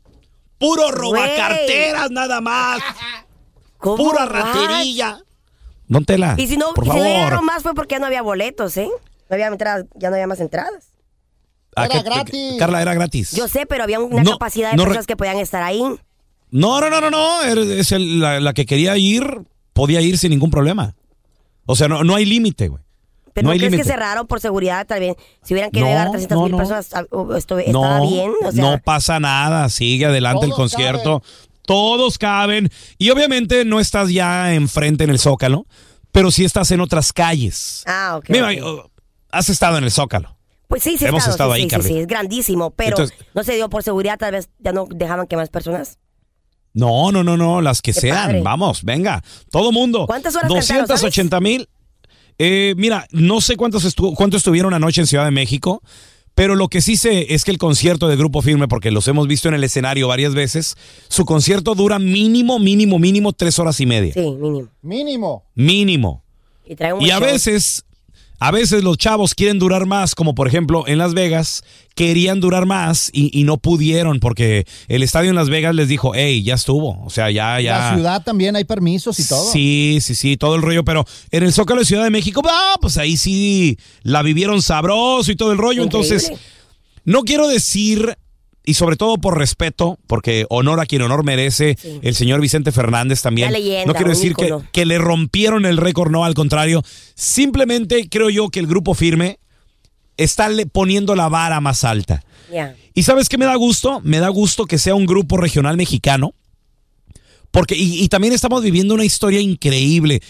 puro 0.58 0.90
robacarteras 0.90 2.10
nada 2.10 2.40
más, 2.40 2.80
¿Cómo 3.78 3.96
pura 3.96 4.24
what? 4.24 4.30
ratería, 4.32 5.18
Don 5.88 6.04
Tela. 6.04 6.34
Y 6.38 6.46
si 6.48 6.56
no, 6.56 6.72
por 6.74 6.86
y 6.86 6.90
si 6.90 6.96
no 6.98 7.04
favor. 7.30 7.42
más 7.42 7.62
fue 7.62 7.74
porque 7.74 7.94
ya 7.94 7.98
no 8.00 8.06
había 8.06 8.22
boletos, 8.22 8.76
¿eh? 8.76 8.88
No 9.28 9.34
había 9.34 9.46
entradas, 9.48 9.84
ya 9.94 10.08
no 10.10 10.16
había 10.16 10.26
más 10.26 10.40
entradas. 10.40 10.88
¿A 11.76 11.84
Era 11.84 11.92
qué- 11.92 11.98
qué- 12.02 12.10
gratis. 12.10 12.54
Carla, 12.58 12.80
era 12.82 12.94
gratis. 12.94 13.32
Yo 13.32 13.48
sé, 13.48 13.66
pero 13.66 13.84
había 13.84 14.00
una 14.00 14.22
No, 14.22 14.32
capacidad 14.32 14.70
de 14.70 14.76
no 14.78 14.84
personas 14.84 15.06
que 15.06 15.16
podían 15.16 15.36
estar 15.38 15.62
ahí. 15.62 15.80
No, 16.50 16.80
no, 16.80 16.88
no, 16.90 17.00
no, 17.00 17.10
no. 17.10 17.42
Es 17.42 17.92
el- 17.92 18.18
la, 18.20 18.40
la 18.40 18.52
que 18.54 18.64
quería 18.66 18.96
ir, 18.96 19.42
podía 19.76 20.00
ir 20.00 20.18
sin 20.18 20.30
ningún 20.30 20.50
problema. 20.50 20.94
O 21.66 21.76
sea, 21.76 21.86
no, 21.86 22.02
no 22.02 22.14
hay 22.16 22.24
límite, 22.24 22.68
güey. 22.68 22.82
Pero 23.34 23.44
No 23.44 23.48
no, 23.50 23.52
hay 23.52 23.58
crees 23.58 23.76
que 23.76 23.84
cerraron 23.84 24.26
por 24.26 24.40
seguridad 24.40 24.86
tal 24.86 25.00
vez? 25.00 25.14
Si 25.44 25.52
hubieran 25.52 25.70
querido 25.70 25.88
No, 25.88 25.92
llegar 25.92 26.08
a 26.08 26.10
300 26.12 26.42
mil 26.42 26.50
no, 26.52 26.56
no. 26.56 26.56
personas, 26.56 26.88
ah, 26.94 27.36
estaba 27.36 27.62
No, 27.70 28.08
bien. 28.10 28.32
O 28.42 28.50
sea, 28.50 28.62
no 28.64 28.78
pasa 28.82 29.20
nada. 29.20 29.68
Sigue 29.68 30.06
adelante 30.06 30.46
el 30.46 30.52
concierto. 30.52 31.22
Todos 31.66 32.16
caben. 32.16 32.70
Y 32.96 33.10
obviamente 33.10 33.64
no 33.66 33.78
estás 33.78 34.10
ya 34.10 34.54
enfrente 34.54 35.04
en 35.04 35.10
el 35.10 35.18
Zócalo, 35.18 35.66
pero 36.12 36.30
sí 36.30 36.44
estás 36.46 36.70
en 36.70 36.80
otras 36.80 37.12
calles. 37.12 37.82
Ah, 37.86 38.14
ok. 38.16 38.30
Mira, 38.30 38.48
oh, 38.64 38.90
has 39.30 39.50
estado 39.50 39.76
en 39.76 39.84
el 39.84 39.90
Zócalo. 39.90 40.34
Pues 40.68 40.82
sí, 40.82 40.96
sí, 40.96 41.04
hemos 41.04 41.18
estado, 41.28 41.54
estado 41.54 41.54
sí, 41.56 41.62
ahí, 41.62 41.82
sí, 41.82 41.88
sí, 41.88 41.98
es 41.98 42.06
grandísimo, 42.06 42.70
pero 42.70 42.90
Entonces- 42.96 43.16
no 43.34 43.44
se 43.44 43.54
dio 43.54 43.68
por 43.68 43.82
seguridad, 43.82 44.18
tal 44.18 44.32
vez 44.32 44.48
ya 44.58 44.72
no 44.72 44.86
dejaban 44.90 45.26
que 45.26 45.36
más 45.36 45.48
personas. 45.50 45.98
No, 46.76 47.10
no, 47.10 47.24
no, 47.24 47.36
no, 47.36 47.60
las 47.62 47.80
que 47.82 47.92
Qué 47.92 48.00
sean. 48.00 48.26
padre. 48.26 48.40
Vamos, 48.42 48.84
venga. 48.84 49.24
Todo 49.50 49.72
mundo. 49.72 50.06
¿Cuántas 50.06 50.36
horas 50.36 50.50
cantaron, 50.50 50.86
280 50.86 51.40
mil. 51.40 51.68
Eh, 52.38 52.74
mira, 52.76 53.06
no 53.12 53.40
sé 53.40 53.56
cuántos 53.56 53.84
estu 53.84 54.12
cuánto 54.14 54.36
estuvieron 54.36 54.74
anoche 54.74 55.00
en 55.00 55.06
Ciudad 55.06 55.24
de 55.24 55.30
México, 55.30 55.82
pero 56.34 56.54
lo 56.54 56.68
que 56.68 56.82
sí 56.82 56.96
sé 56.98 57.32
es 57.32 57.44
que 57.44 57.50
el 57.50 57.56
concierto 57.56 58.08
de 58.08 58.16
Grupo 58.16 58.42
Firme, 58.42 58.68
porque 58.68 58.90
los 58.90 59.08
hemos 59.08 59.26
visto 59.26 59.48
en 59.48 59.54
el 59.54 59.64
escenario 59.64 60.06
varias 60.06 60.34
veces, 60.34 60.76
su 61.08 61.24
concierto 61.24 61.74
dura 61.74 61.98
mínimo, 61.98 62.58
mínimo, 62.58 62.98
mínimo 62.98 63.32
tres 63.32 63.58
horas 63.58 63.80
y 63.80 63.86
media. 63.86 64.12
Sí, 64.12 64.20
mínimo. 64.20 64.68
Mínimo. 64.82 65.44
Mínimo. 65.54 66.24
Y, 66.66 66.72
un 66.92 67.00
Y 67.00 67.10
a 67.10 67.14
show. 67.20 67.26
veces, 67.26 67.85
a 68.38 68.50
veces 68.50 68.84
los 68.84 68.98
chavos 68.98 69.34
quieren 69.34 69.58
durar 69.58 69.86
más, 69.86 70.14
como 70.14 70.34
por 70.34 70.48
ejemplo 70.48 70.84
en 70.86 70.98
Las 70.98 71.14
Vegas, 71.14 71.64
querían 71.94 72.40
durar 72.40 72.66
más 72.66 73.10
y, 73.12 73.30
y 73.38 73.44
no 73.44 73.56
pudieron 73.56 74.20
porque 74.20 74.66
el 74.88 75.02
estadio 75.02 75.30
en 75.30 75.36
Las 75.36 75.48
Vegas 75.48 75.74
les 75.74 75.88
dijo, 75.88 76.12
hey, 76.14 76.42
ya 76.42 76.54
estuvo. 76.54 77.02
O 77.04 77.10
sea, 77.10 77.30
ya, 77.30 77.60
ya. 77.60 77.78
La 77.78 77.94
ciudad 77.94 78.22
también 78.22 78.56
hay 78.56 78.64
permisos 78.64 79.18
y 79.18 79.24
todo. 79.26 79.50
Sí, 79.50 79.98
sí, 80.02 80.14
sí, 80.14 80.36
todo 80.36 80.56
el 80.56 80.62
rollo, 80.62 80.84
pero 80.84 81.06
en 81.30 81.42
el 81.42 81.52
Zócalo 81.52 81.80
de 81.80 81.86
Ciudad 81.86 82.04
de 82.04 82.10
México, 82.10 82.42
ah, 82.46 82.76
pues 82.80 82.98
ahí 82.98 83.16
sí 83.16 83.78
la 84.02 84.22
vivieron 84.22 84.60
sabroso 84.60 85.32
y 85.32 85.36
todo 85.36 85.52
el 85.52 85.58
rollo. 85.58 85.82
Increíble. 85.82 86.16
Entonces, 86.16 86.38
no 87.04 87.22
quiero 87.22 87.48
decir, 87.48 88.16
y 88.66 88.74
sobre 88.74 88.96
todo 88.96 89.16
por 89.16 89.38
respeto, 89.38 89.98
porque 90.06 90.44
honor 90.50 90.80
a 90.80 90.86
quien 90.86 91.00
honor 91.00 91.24
merece, 91.24 91.76
Sí. 91.80 92.00
el 92.02 92.14
señor 92.14 92.40
Vicente 92.42 92.72
Fernández 92.72 93.22
también. 93.22 93.50
Leyenda, 93.52 93.86
no 93.86 93.94
quiero 93.94 94.10
decir 94.10 94.34
que, 94.34 94.54
que 94.72 94.84
le 94.84 94.98
rompieron 94.98 95.64
el 95.64 95.78
récord, 95.78 96.10
no, 96.10 96.24
al 96.24 96.34
contrario. 96.34 96.82
Simplemente 97.14 98.08
creo 98.10 98.28
yo 98.28 98.48
que 98.50 98.60
el 98.60 98.66
grupo 98.66 98.92
firme 98.94 99.38
está 100.18 100.48
le- 100.48 100.66
poniendo 100.66 101.14
la 101.14 101.28
vara 101.28 101.60
más 101.60 101.84
alta. 101.84 102.22
¿Y 102.94 103.02
sabes 103.02 103.28
qué 103.28 103.38
me 103.38 103.44
da 103.44 103.54
gusto? 103.56 104.00
Me 104.04 104.18
da 104.18 104.28
gusto 104.28 104.66
que 104.66 104.78
sea 104.78 104.94
un 104.94 105.06
grupo 105.06 105.36
regional 105.36 105.76
mexicano. 105.76 106.34
Porque, 107.50 107.74
y, 107.76 108.02
y 108.02 108.08
también 108.08 108.32
estamos 108.32 108.62
viviendo 108.62 108.94
una 108.94 109.04
historia 109.04 109.40
increíble. 109.40 110.22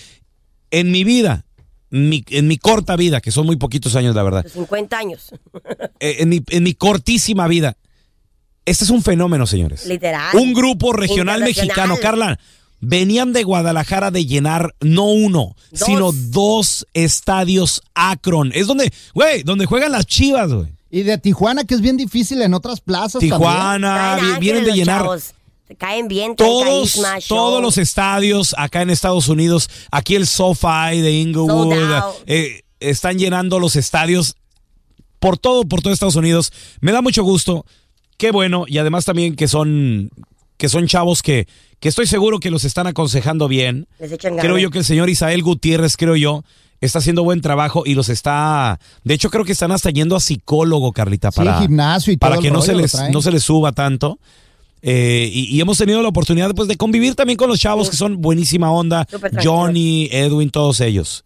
En 0.70 0.90
mi 0.90 1.04
vida, 1.04 1.44
mi- 1.90 2.24
en 2.30 2.48
mi 2.48 2.56
corta 2.58 2.96
vida, 2.96 3.20
que 3.20 3.30
son 3.30 3.46
muy 3.46 3.56
poquitos 3.56 3.96
años, 3.96 4.14
la 4.14 4.22
verdad, 4.22 4.44
Los 4.44 4.52
50 4.52 4.98
años. 4.98 5.30
eh, 6.00 6.16
en, 6.20 6.28
mi, 6.28 6.42
en 6.50 6.62
mi 6.62 6.74
cortísima 6.74 7.46
vida, 7.48 7.76
este 8.66 8.84
es 8.84 8.90
un 8.90 9.02
fenómeno, 9.02 9.46
señores. 9.46 9.86
Literal. 9.86 10.36
Un 10.36 10.52
grupo 10.52 10.92
regional 10.92 11.40
mexicano, 11.40 11.96
Carla. 12.00 12.38
Venían 12.80 13.32
de 13.32 13.42
Guadalajara 13.42 14.10
de 14.10 14.26
llenar 14.26 14.74
no 14.80 15.04
uno, 15.04 15.56
Dos. 15.70 15.80
sino 15.80 16.12
dos 16.12 16.86
estadios 16.92 17.80
Akron. 17.94 18.52
Es 18.54 18.66
donde, 18.66 18.92
güey, 19.14 19.42
donde 19.42 19.64
juegan 19.64 19.92
las 19.92 20.04
chivas, 20.04 20.52
güey. 20.52 20.68
Y 20.90 21.02
de 21.02 21.16
Tijuana, 21.16 21.64
que 21.64 21.74
es 21.74 21.80
bien 21.80 21.96
difícil 21.96 22.42
en 22.42 22.52
otras 22.54 22.80
plazas 22.80 23.20
Tijuana, 23.20 24.18
vienen 24.38 24.64
de 24.64 24.72
llenar 24.72 25.02
chavos. 25.02 25.32
Caen 25.78 26.06
bien, 26.06 26.36
todos, 26.36 26.94
carisma, 26.94 27.18
todos 27.26 27.60
los 27.60 27.76
estadios 27.76 28.54
acá 28.56 28.82
en 28.82 28.90
Estados 28.90 29.28
Unidos, 29.28 29.68
aquí 29.90 30.14
el 30.14 30.28
SoFi 30.28 31.00
de 31.00 31.12
Inglewood, 31.12 31.72
eh, 32.26 32.62
están 32.78 33.18
llenando 33.18 33.58
los 33.58 33.74
estadios 33.74 34.36
por 35.18 35.38
todo, 35.38 35.64
por 35.64 35.82
todo 35.82 35.92
Estados 35.92 36.14
Unidos. 36.14 36.52
Me 36.80 36.92
da 36.92 37.02
mucho 37.02 37.24
gusto, 37.24 37.66
qué 38.16 38.30
bueno, 38.30 38.64
y 38.66 38.78
además 38.78 39.04
también 39.04 39.36
que 39.36 39.48
son, 39.48 40.10
que 40.56 40.68
son 40.68 40.86
chavos 40.86 41.22
que, 41.22 41.46
que 41.80 41.88
estoy 41.88 42.06
seguro 42.06 42.40
que 42.40 42.50
los 42.50 42.64
están 42.64 42.86
aconsejando 42.86 43.48
bien. 43.48 43.86
Les 43.98 44.12
echan 44.12 44.36
Creo 44.36 44.58
yo 44.58 44.70
que 44.70 44.78
el 44.78 44.84
señor 44.84 45.10
Isael 45.10 45.42
Gutiérrez, 45.42 45.96
creo 45.96 46.16
yo, 46.16 46.44
está 46.80 46.98
haciendo 46.98 47.24
buen 47.24 47.40
trabajo 47.40 47.82
y 47.86 47.94
los 47.94 48.08
está, 48.08 48.78
de 49.04 49.14
hecho 49.14 49.30
creo 49.30 49.44
que 49.44 49.52
están 49.52 49.72
hasta 49.72 49.90
yendo 49.90 50.16
a 50.16 50.20
psicólogo, 50.20 50.92
Carlita, 50.92 51.30
Sí, 51.30 51.36
para, 51.36 51.60
gimnasio 51.60 52.12
y 52.12 52.16
todo 52.16 52.30
para 52.30 52.40
que 52.40 52.50
no 52.50 52.62
se 52.62 52.74
les, 52.74 52.94
no 53.10 53.22
se 53.22 53.30
les 53.30 53.42
suba 53.42 53.72
tanto. 53.72 54.18
Eh, 54.82 55.28
y, 55.32 55.56
y 55.56 55.60
hemos 55.60 55.78
tenido 55.78 56.00
la 56.02 56.08
oportunidad 56.08 56.54
pues, 56.54 56.68
de 56.68 56.76
convivir 56.76 57.14
también 57.14 57.36
con 57.36 57.48
los 57.48 57.58
chavos 57.58 57.90
que 57.90 57.96
son 57.96 58.20
buenísima 58.20 58.70
onda. 58.70 59.06
Johnny, 59.42 60.08
Edwin, 60.12 60.50
todos 60.50 60.80
ellos. 60.80 61.24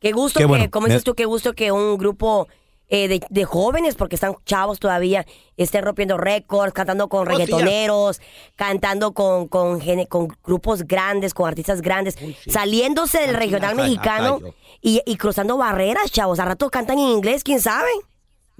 Qué 0.00 0.12
gusto 0.12 0.38
Qué 0.38 0.44
que, 0.44 0.46
bueno. 0.46 0.70
como 0.70 0.86
dices 0.86 1.04
tú, 1.04 1.14
qué 1.14 1.24
gusto 1.24 1.52
que 1.54 1.72
un 1.72 1.98
grupo 1.98 2.48
eh, 2.88 3.08
de, 3.08 3.20
de 3.28 3.44
jóvenes, 3.44 3.94
porque 3.94 4.14
están 4.14 4.36
chavos 4.44 4.78
todavía, 4.78 5.26
estén 5.56 5.84
rompiendo 5.84 6.16
récords, 6.16 6.72
cantando 6.72 7.08
con 7.08 7.20
Oh, 7.20 7.24
reggaetoneros, 7.24 8.20
cantando 8.56 9.12
con, 9.12 9.48
con, 9.48 9.80
con 10.06 10.28
grupos 10.44 10.84
grandes, 10.84 11.34
con 11.34 11.48
artistas 11.48 11.82
grandes, 11.82 12.16
saliéndose 12.48 13.18
del 13.20 13.34
regional 13.34 13.76
mexicano 13.76 14.40
y, 14.80 15.02
y 15.04 15.16
cruzando 15.16 15.56
barreras, 15.56 16.10
chavos. 16.10 16.38
A 16.38 16.44
rato 16.44 16.70
cantan 16.70 16.98
en 16.98 17.08
inglés, 17.08 17.44
quién 17.44 17.60
sabe. 17.60 17.90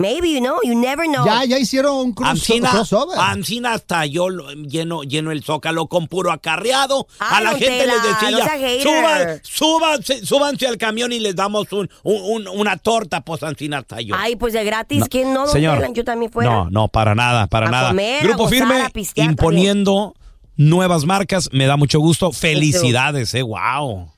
Maybe, 0.00 0.30
you 0.32 0.40
know, 0.40 0.60
you 0.62 0.76
never 0.78 1.06
know. 1.06 1.24
Ya, 1.26 1.44
ya 1.44 1.58
hicieron 1.58 1.96
un 1.96 2.14
Ancina, 2.24 2.70
crossover. 2.70 3.18
Ancina 3.18 3.72
hasta 3.74 4.06
yo 4.06 4.28
lleno, 4.28 5.02
lleno 5.02 5.32
el 5.32 5.42
zócalo 5.42 5.88
con 5.88 6.06
puro 6.06 6.30
acarreado. 6.30 7.08
Ay, 7.18 7.28
a 7.28 7.40
la 7.40 7.50
gente 7.50 7.66
Tela, 7.66 7.94
les 7.94 8.02
decía, 8.04 8.30
no 8.30 8.44
hater. 8.44 8.80
suban, 8.82 9.40
súbanse, 9.42 10.24
súbanse 10.24 10.66
al 10.68 10.78
camión 10.78 11.12
y 11.12 11.18
les 11.18 11.34
damos 11.34 11.72
un, 11.72 11.90
un- 12.04 12.46
un- 12.46 12.60
una 12.60 12.76
torta, 12.76 13.22
pues 13.22 13.42
Ancina 13.42 13.78
hasta 13.78 14.00
yo. 14.00 14.14
Ay, 14.16 14.36
pues 14.36 14.52
de 14.52 14.62
gratis, 14.64 15.04
¿quién 15.10 15.34
no? 15.34 15.48
Señor, 15.48 15.80
Tela? 15.80 15.92
Yo 15.92 16.04
también 16.04 16.30
fuera. 16.30 16.48
No, 16.48 16.70
no, 16.70 16.86
para 16.86 17.16
nada, 17.16 17.48
para 17.48 17.66
A 17.66 17.70
nada. 17.72 17.88
comer, 17.88 18.22
Grupo 18.22 18.44
gozar, 18.44 18.56
Firme 18.58 18.90
pistear 18.90 19.28
imponiendo 19.30 20.14
nuevas 20.56 21.06
marcas, 21.06 21.48
me 21.52 21.66
da 21.66 21.76
mucho 21.76 21.98
gusto. 21.98 22.30
Felicidades, 22.30 23.34
eh, 23.34 23.42
wow. 23.42 24.08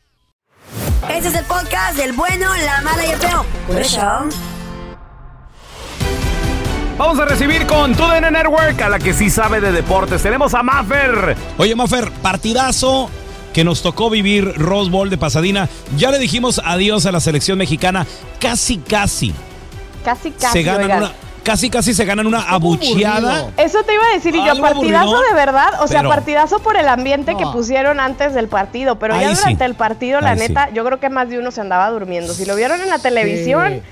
Este 1.09 1.29
es 1.29 1.35
el 1.35 1.45
podcast 1.47 1.97
del 1.97 2.13
bueno, 2.13 2.47
la 2.67 2.83
mala 2.83 3.07
y 3.07 3.11
el 3.13 3.19
feo. 3.19 3.47
Vamos 7.01 7.19
a 7.19 7.25
recibir 7.25 7.67
con 7.67 7.95
TUDN 7.95 8.31
Network 8.31 8.79
a 8.83 8.91
la 8.91 8.99
que 8.99 9.15
sí 9.15 9.31
sabe 9.31 9.59
de 9.63 9.73
deportes. 9.73 10.23
Tenemos 10.23 10.53
a 10.53 10.63
Maffer. 10.63 11.35
Oye, 11.57 11.75
Mafer, 11.75 12.11
partidazo 12.21 13.09
que 13.55 13.65
nos 13.65 13.81
tocó 13.81 14.11
vivir 14.11 14.53
Rose 14.59 14.91
Bowl 14.91 15.09
de 15.09 15.17
Pasadena. 15.17 15.67
Ya 15.97 16.11
le 16.11 16.19
dijimos 16.19 16.61
adiós 16.63 17.07
a 17.07 17.13
la 17.13 17.21
selección 17.21 17.57
mexicana. 17.57 18.07
Casi, 18.39 18.77
casi. 18.77 19.33
Casi, 20.05 20.31
casi. 20.33 20.53
se 20.53 20.63
ganan 20.63 20.99
una, 20.99 21.13
casi, 21.43 21.71
casi 21.71 21.95
se 21.95 22.05
ganan 22.05 22.27
una 22.27 22.43
abucheada. 22.43 23.51
Eso 23.57 23.83
te 23.83 23.95
iba 23.95 24.05
a 24.05 24.13
decir, 24.13 24.35
y 24.35 24.45
yo, 24.45 24.61
partidazo 24.61 25.07
aburrido, 25.09 25.23
de 25.31 25.35
verdad, 25.35 25.81
o 25.81 25.89
sea, 25.89 26.01
pero- 26.01 26.11
partidazo 26.11 26.59
por 26.59 26.77
el 26.77 26.87
ambiente 26.87 27.35
que 27.35 27.47
pusieron 27.47 27.99
antes 27.99 28.35
del 28.35 28.49
partido, 28.49 28.99
pero 28.99 29.19
ya 29.19 29.31
sí. 29.35 29.37
durante 29.37 29.65
el 29.65 29.75
partido, 29.75 30.21
la 30.21 30.33
Ahí 30.33 30.39
sí. 30.39 30.49
neta, 30.49 30.69
yo 30.75 30.85
creo 30.85 31.01
que 31.01 31.09
más 31.09 31.31
de 31.31 31.39
uno 31.39 31.51
se 31.51 31.63
andaba 31.63 31.89
durmiendo. 31.89 32.35
Si 32.35 32.45
lo 32.45 32.55
vieron 32.57 32.79
en 32.83 32.91
la 32.91 32.99
televisión, 32.99 33.73
Sí. 33.77 33.83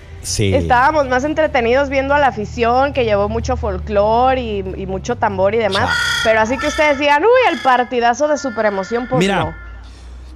Estábamos 0.54 1.06
más 1.08 1.24
entretenidos 1.24 1.88
viendo 1.88 2.14
a 2.14 2.18
la 2.18 2.28
afición 2.28 2.92
que 2.92 3.04
llevó 3.04 3.28
mucho 3.28 3.56
folclore 3.56 4.40
y, 4.40 4.58
y 4.76 4.86
mucho 4.86 5.16
tambor 5.16 5.54
y 5.54 5.58
demás, 5.58 5.90
pero 6.24 6.40
así 6.40 6.58
que 6.58 6.66
ustedes 6.66 6.98
decían, 6.98 7.22
uy, 7.22 7.52
el 7.52 7.58
partidazo 7.60 8.28
de 8.28 8.36
super 8.38 8.66
emoción, 8.66 9.06
pues 9.08 9.18
Mira, 9.20 9.36
no. 9.44 9.68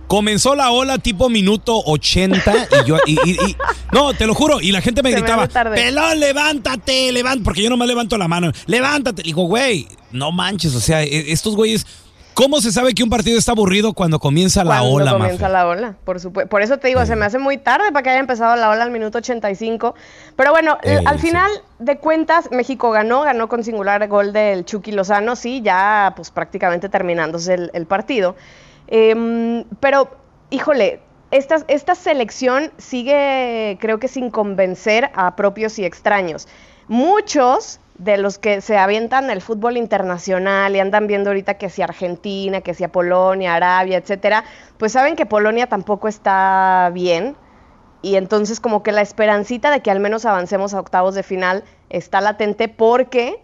Comenzó 0.08 0.54
la 0.54 0.70
ola 0.72 0.98
tipo 0.98 1.30
minuto 1.30 1.80
80 1.86 2.52
y 2.82 2.86
yo 2.86 2.98
y, 3.06 3.12
y- 3.24 3.30
y- 3.32 3.56
no, 3.92 4.12
te 4.12 4.26
lo 4.26 4.34
juro, 4.34 4.60
y 4.60 4.70
la 4.70 4.82
gente 4.82 5.02
me 5.02 5.10
Se 5.10 5.16
gritaba. 5.20 5.46
"Pelón, 5.74 6.20
levántate, 6.20 7.10
levántate", 7.12 7.44
porque 7.44 7.62
yo 7.62 7.70
nomás 7.70 7.88
levanto 7.88 8.18
la 8.18 8.28
mano. 8.28 8.52
"Levántate." 8.66 9.22
Digo, 9.22 9.44
"Güey, 9.44 9.88
no 10.10 10.30
manches, 10.30 10.74
o 10.74 10.80
sea, 10.80 11.02
e- 11.02 11.32
estos 11.32 11.56
güeyes 11.56 11.86
¿Cómo 12.34 12.60
se 12.60 12.72
sabe 12.72 12.94
que 12.94 13.02
un 13.02 13.10
partido 13.10 13.38
está 13.38 13.52
aburrido 13.52 13.92
cuando 13.92 14.18
comienza 14.18 14.64
la 14.64 14.78
Cuando 14.78 14.94
ola, 14.94 15.12
comienza 15.12 15.42
Mafe? 15.42 15.52
la 15.52 15.66
ola, 15.66 15.94
por 16.04 16.18
supuesto. 16.18 16.48
Por 16.48 16.62
eso 16.62 16.78
te 16.78 16.88
digo, 16.88 17.04
se 17.04 17.14
me 17.14 17.26
hace 17.26 17.38
muy 17.38 17.58
tarde 17.58 17.92
para 17.92 18.02
que 18.02 18.10
haya 18.10 18.20
empezado 18.20 18.56
la 18.56 18.70
ola 18.70 18.82
al 18.84 18.90
minuto 18.90 19.18
85. 19.18 19.94
Pero 20.36 20.50
bueno, 20.50 20.78
al 21.06 21.20
sí. 21.20 21.26
final 21.26 21.50
de 21.78 21.98
cuentas, 21.98 22.50
México 22.50 22.90
ganó, 22.90 23.22
ganó 23.22 23.48
con 23.48 23.64
singular 23.64 24.06
gol 24.08 24.32
del 24.32 24.64
Chucky 24.64 24.92
Lozano, 24.92 25.36
sí, 25.36 25.60
ya 25.62 26.14
pues 26.16 26.30
prácticamente 26.30 26.88
terminándose 26.88 27.54
el, 27.54 27.70
el 27.74 27.86
partido. 27.86 28.34
Em, 28.88 29.64
pero, 29.80 30.10
híjole, 30.50 31.00
esta, 31.30 31.56
esta 31.68 31.94
selección 31.94 32.72
sigue, 32.78 33.78
creo 33.80 33.98
que 33.98 34.08
sin 34.08 34.30
convencer 34.30 35.10
a 35.14 35.36
propios 35.36 35.78
y 35.78 35.84
extraños. 35.84 36.48
Muchos 36.88 37.80
de 37.98 38.16
los 38.16 38.38
que 38.38 38.60
se 38.60 38.78
avientan 38.78 39.30
el 39.30 39.40
fútbol 39.40 39.76
internacional 39.76 40.74
y 40.74 40.80
andan 40.80 41.06
viendo 41.06 41.30
ahorita 41.30 41.54
que 41.54 41.68
si 41.68 41.82
Argentina, 41.82 42.60
que 42.60 42.74
si 42.74 42.84
a 42.84 42.90
Polonia, 42.90 43.54
Arabia, 43.54 43.98
etcétera, 43.98 44.44
pues 44.78 44.92
saben 44.92 45.16
que 45.16 45.26
Polonia 45.26 45.66
tampoco 45.66 46.08
está 46.08 46.90
bien. 46.92 47.36
Y 48.00 48.16
entonces 48.16 48.58
como 48.60 48.82
que 48.82 48.92
la 48.92 49.02
esperancita 49.02 49.70
de 49.70 49.80
que 49.80 49.90
al 49.90 50.00
menos 50.00 50.24
avancemos 50.24 50.74
a 50.74 50.80
octavos 50.80 51.14
de 51.14 51.22
final 51.22 51.64
está 51.88 52.20
latente 52.20 52.68
porque 52.68 53.40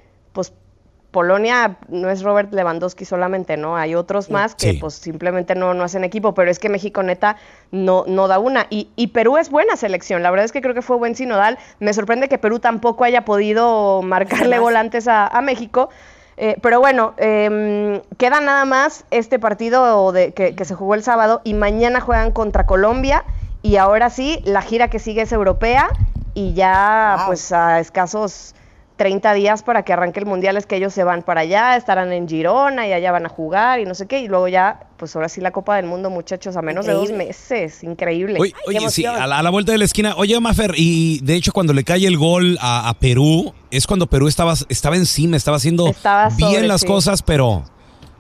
Polonia 1.10 1.76
no 1.88 2.10
es 2.10 2.22
Robert 2.22 2.52
Lewandowski 2.52 3.04
solamente, 3.04 3.56
¿no? 3.56 3.76
Hay 3.76 3.94
otros 3.94 4.30
más 4.30 4.54
que 4.54 4.72
Sí. 4.72 4.78
pues 4.78 4.94
simplemente 4.94 5.54
no, 5.54 5.72
no 5.72 5.84
hacen 5.84 6.04
equipo, 6.04 6.34
pero 6.34 6.50
es 6.50 6.58
que 6.58 6.68
México 6.68 7.02
neta 7.02 7.36
no, 7.70 8.04
no 8.06 8.28
da 8.28 8.38
una. 8.38 8.66
Y, 8.68 8.90
y 8.94 9.08
Perú 9.08 9.38
es 9.38 9.50
buena 9.50 9.76
selección, 9.76 10.22
la 10.22 10.30
verdad 10.30 10.44
es 10.44 10.52
que 10.52 10.60
creo 10.60 10.74
que 10.74 10.82
fue 10.82 10.96
buen 10.96 11.14
sinodal. 11.14 11.58
Me 11.80 11.94
sorprende 11.94 12.28
que 12.28 12.36
Perú 12.38 12.58
tampoco 12.58 13.04
haya 13.04 13.24
podido 13.24 14.02
marcarle 14.02 14.58
volantes 14.58 15.08
a, 15.08 15.26
a 15.26 15.40
México. 15.40 15.88
Eh, 16.36 16.56
pero 16.62 16.78
bueno, 16.78 17.14
em, 17.16 18.00
queda 18.16 18.40
nada 18.40 18.64
más 18.64 19.04
este 19.10 19.38
partido 19.40 20.12
de, 20.12 20.32
que, 20.34 20.54
que 20.54 20.64
se 20.64 20.74
jugó 20.74 20.94
el 20.94 21.02
sábado 21.02 21.40
y 21.42 21.54
mañana 21.54 22.00
juegan 22.00 22.30
contra 22.30 22.64
Colombia 22.64 23.24
y 23.60 23.74
ahora 23.76 24.08
sí, 24.08 24.40
la 24.44 24.62
gira 24.62 24.88
que 24.88 25.00
sigue 25.00 25.22
es 25.22 25.32
europea 25.32 25.88
y 26.34 26.54
ya 26.54 27.24
pues 27.26 27.50
a 27.50 27.80
escasos 27.80 28.54
30 28.98 29.32
días 29.32 29.62
para 29.62 29.84
que 29.84 29.92
arranque 29.94 30.20
el 30.20 30.26
mundial 30.26 30.56
es 30.58 30.66
que 30.66 30.76
ellos 30.76 30.92
se 30.92 31.04
van 31.04 31.22
para 31.22 31.40
allá, 31.42 31.76
estarán 31.76 32.12
en 32.12 32.28
Girona 32.28 32.86
y 32.86 32.92
allá 32.92 33.12
van 33.12 33.24
a 33.24 33.28
jugar 33.30 33.80
y 33.80 33.86
no 33.86 33.94
sé 33.94 34.06
qué, 34.06 34.20
y 34.20 34.28
luego 34.28 34.48
ya, 34.48 34.80
pues 34.98 35.16
ahora 35.16 35.28
sí 35.30 35.40
la 35.40 35.52
Copa 35.52 35.76
del 35.76 35.86
Mundo, 35.86 36.10
muchachos, 36.10 36.56
a 36.56 36.62
menos 36.62 36.84
de 36.84 36.92
dos 36.92 37.10
meses, 37.12 37.82
increíble. 37.84 38.38
Oye, 38.40 38.52
oye, 38.66 38.90
sí, 38.90 39.06
a 39.06 39.26
la, 39.26 39.38
a 39.38 39.42
la 39.42 39.50
vuelta 39.50 39.72
de 39.72 39.78
la 39.78 39.84
esquina. 39.86 40.14
Oye, 40.16 40.38
Mafer, 40.40 40.72
y 40.76 41.20
de 41.22 41.34
hecho 41.36 41.52
cuando 41.52 41.72
le 41.72 41.84
cae 41.84 42.06
el 42.06 42.18
gol 42.18 42.58
a, 42.60 42.88
a 42.88 42.94
Perú, 42.94 43.54
es 43.70 43.86
cuando 43.86 44.08
Perú 44.08 44.28
estaba, 44.28 44.52
estaba 44.68 44.96
encima, 44.96 45.36
estaba 45.36 45.56
haciendo 45.56 45.86
Estaba 45.88 46.28
bien 46.36 46.66
las 46.68 46.80
sí. 46.80 46.86
cosas, 46.88 47.22
pero, 47.22 47.64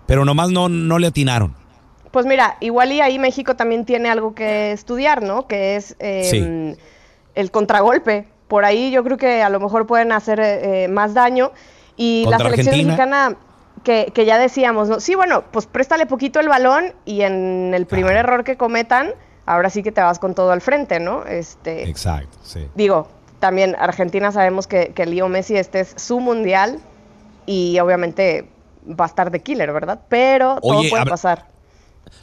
pero 0.06 0.24
nomás 0.24 0.50
no, 0.50 0.68
no 0.68 0.98
le 0.98 1.08
atinaron. 1.08 1.54
Pues 2.12 2.24
mira, 2.24 2.56
igual 2.60 2.92
y 2.92 3.00
ahí 3.00 3.18
México 3.18 3.56
también 3.56 3.84
tiene 3.84 4.08
algo 4.08 4.34
que 4.34 4.72
estudiar, 4.72 5.22
¿no? 5.22 5.46
Que 5.46 5.76
es 5.76 5.94
eh, 5.98 6.22
Sí. 6.24 6.82
el 7.34 7.50
contragolpe. 7.50 8.28
Por 8.48 8.64
ahí 8.64 8.90
yo 8.90 9.04
creo 9.04 9.16
que 9.16 9.42
a 9.42 9.48
lo 9.50 9.60
mejor 9.60 9.86
pueden 9.86 10.12
hacer 10.12 10.40
eh, 10.40 10.88
más 10.88 11.14
daño. 11.14 11.52
Y 11.96 12.24
la 12.28 12.38
selección 12.38 12.68
Argentina. 12.68 12.96
mexicana, 12.96 13.36
que, 13.84 14.12
que 14.14 14.24
ya 14.24 14.38
decíamos, 14.38 14.88
¿no? 14.88 15.00
Sí, 15.00 15.14
bueno, 15.14 15.44
pues 15.50 15.66
préstale 15.66 16.06
poquito 16.06 16.40
el 16.40 16.48
balón 16.48 16.94
y 17.04 17.22
en 17.22 17.72
el 17.74 17.86
primer 17.86 18.16
error 18.16 18.44
que 18.44 18.56
cometan, 18.56 19.12
ahora 19.46 19.70
sí 19.70 19.82
que 19.82 19.92
te 19.92 20.00
vas 20.00 20.18
con 20.18 20.34
todo 20.34 20.52
al 20.52 20.60
frente, 20.60 21.00
¿no? 21.00 21.24
Este, 21.26 21.88
Exacto, 21.88 22.38
sí. 22.42 22.68
digo, 22.74 23.08
también 23.40 23.76
Argentina 23.78 24.32
sabemos 24.32 24.66
que, 24.66 24.92
que 24.94 25.06
Leo 25.06 25.28
Messi 25.28 25.56
este 25.56 25.80
es 25.80 25.94
su 25.96 26.20
mundial 26.20 26.80
y 27.46 27.78
obviamente 27.78 28.48
va 28.88 29.04
a 29.04 29.08
estar 29.08 29.30
de 29.30 29.40
killer, 29.40 29.72
¿verdad? 29.72 30.00
Pero 30.08 30.58
todo 30.60 30.82
puede 30.88 31.06
pasar. 31.06 31.46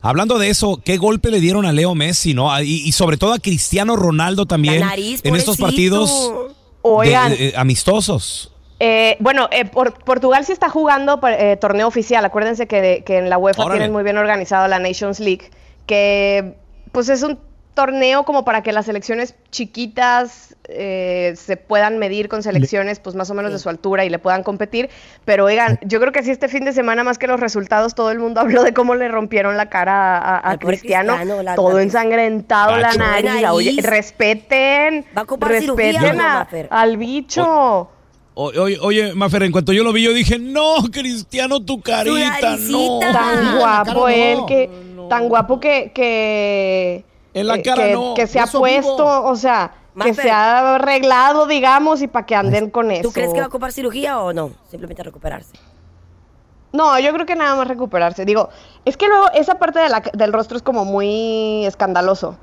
Hablando 0.01 0.37
de 0.39 0.49
eso, 0.49 0.81
¿qué 0.83 0.97
golpe 0.97 1.31
le 1.31 1.39
dieron 1.39 1.65
a 1.65 1.71
Leo 1.71 1.95
Messi, 1.95 2.33
no? 2.33 2.51
Ah, 2.51 2.63
Y, 2.63 2.81
y 2.85 2.91
sobre 2.91 3.17
todo 3.17 3.33
a 3.33 3.39
Cristiano 3.39 3.95
Ronaldo 3.95 4.45
también 4.45 4.79
La 4.79 4.87
nariz, 4.87 5.21
en 5.23 5.35
estos 5.35 5.57
partidos 5.57 6.09
de- 6.31 6.55
Oigan, 6.81 7.31
de- 7.31 7.53
amistosos. 7.55 8.51
Eh, 8.79 9.15
bueno, 9.19 9.47
eh, 9.51 9.65
por- 9.65 9.93
Portugal 10.03 10.45
sí 10.45 10.51
está 10.51 10.69
jugando 10.69 11.19
eh, 11.27 11.57
torneo 11.59 11.87
oficial. 11.87 12.23
Acuérdense 12.25 12.67
que, 12.67 12.81
de- 12.81 13.03
que 13.03 13.17
en 13.17 13.29
la 13.29 13.37
UEFA 13.37 13.63
Órale. 13.63 13.79
tienen 13.79 13.93
muy 13.93 14.03
bien 14.03 14.17
organizado 14.17 14.67
la 14.67 14.79
Nations 14.79 15.19
League, 15.19 15.49
que 15.85 16.55
pues 16.91 17.09
es 17.09 17.23
un 17.23 17.39
torneo 17.75 18.23
como 18.23 18.43
para 18.45 18.63
que 18.63 18.71
las 18.71 18.85
selecciones 18.87 19.35
chiquitas 19.51 20.55
eh, 20.67 21.33
se 21.35 21.57
puedan 21.57 21.99
medir 21.99 22.27
con 22.29 22.41
selecciones 22.41 22.99
pues 22.99 23.15
más 23.15 23.29
o 23.29 23.33
menos 23.35 23.51
de 23.51 23.59
su 23.59 23.69
altura 23.69 24.03
y 24.05 24.09
le 24.09 24.17
puedan 24.17 24.41
competir. 24.41 24.89
Pero 25.25 25.45
oigan, 25.45 25.77
yo 25.83 25.99
creo 25.99 26.11
que 26.11 26.23
sí 26.23 26.31
este 26.31 26.47
fin 26.47 26.65
de 26.65 26.73
semana 26.73 27.03
más 27.03 27.17
que 27.19 27.27
los 27.27 27.39
resultados 27.39 27.93
todo 27.93 28.09
el 28.09 28.17
mundo 28.19 28.39
habló 28.41 28.63
de 28.63 28.73
cómo 28.73 28.95
le 28.95 29.07
rompieron 29.09 29.57
la 29.57 29.69
cara 29.69 30.17
a, 30.17 30.57
Cristiano, 30.57 31.13
Cristiano, 31.13 31.43
la- 31.43 31.55
todo 31.55 31.73
la- 31.77 31.83
ensangrentado 31.83 32.77
la 32.77 32.87
Gacho. 32.87 32.97
nariz. 32.99 33.41
La 33.41 33.53
Oye, 33.53 33.73
nariz. 33.73 33.85
respeten, 33.85 35.05
¿Va 35.15 35.21
a 35.21 35.25
respeten 35.47 36.21
a- 36.21 36.47
al 36.71 36.97
bicho. 36.97 37.43
O- 38.37 38.51
Oye, 38.59 38.77
oye, 38.81 39.13
Mafer, 39.13 39.43
en 39.43 39.51
cuanto 39.51 39.71
yo 39.71 39.83
lo 39.83 39.93
vi, 39.93 40.03
yo 40.03 40.13
dije, 40.13 40.37
no, 40.39 40.75
Cristiano, 40.91 41.61
tu 41.63 41.79
carita, 41.81 42.57
no. 42.59 42.99
tan 42.99 43.45
la 43.45 43.57
guapo 43.59 44.03
cara 44.05 44.15
él, 44.15 44.37
no. 44.39 44.45
que 44.45 44.69
tan 45.09 45.29
guapo 45.29 45.59
que 45.59 45.91
que 45.93 47.05
En 47.35 47.47
la 47.47 47.55
eh, 47.55 47.61
cara 47.61 47.83
que, 47.83 47.93
no. 47.93 48.13
que 48.15 48.25
se 48.27 48.39
ha 48.39 48.47
puesto, 48.47 48.95
vivo. 48.95 49.23
o 49.29 49.35
sea, 49.35 49.71
que 50.01 50.13
se 50.13 50.31
ha 50.31 50.75
arreglado, 50.75 51.45
digamos, 51.45 52.01
y 52.01 52.07
para 52.07 52.25
que 52.25 52.35
anden 52.35 52.69
con 52.71 52.89
eso. 52.91 53.03
¿Tú 53.03 53.11
crees 53.11 53.31
que 53.33 53.39
va 53.39 53.45
a 53.45 53.49
ocupar 53.49 53.71
cirugía 53.71 54.19
o 54.19 54.33
no? 54.33 54.51
Simplemente 54.71 55.03
recuperarse. 55.03 55.53
No, 56.73 56.99
yo 56.99 57.13
creo 57.13 57.25
que 57.25 57.35
nada 57.35 57.55
más 57.55 57.67
recuperarse. 57.67 58.25
Digo, 58.25 58.49
es 58.83 58.97
que 58.97 59.07
luego 59.07 59.31
esa 59.33 59.55
parte 59.55 59.79
de 59.79 59.89
la- 59.89 60.03
del 60.13 60.33
rostro 60.33 60.57
es 60.57 60.63
como 60.63 60.83
muy 60.83 61.65
escandaloso. 61.65 62.35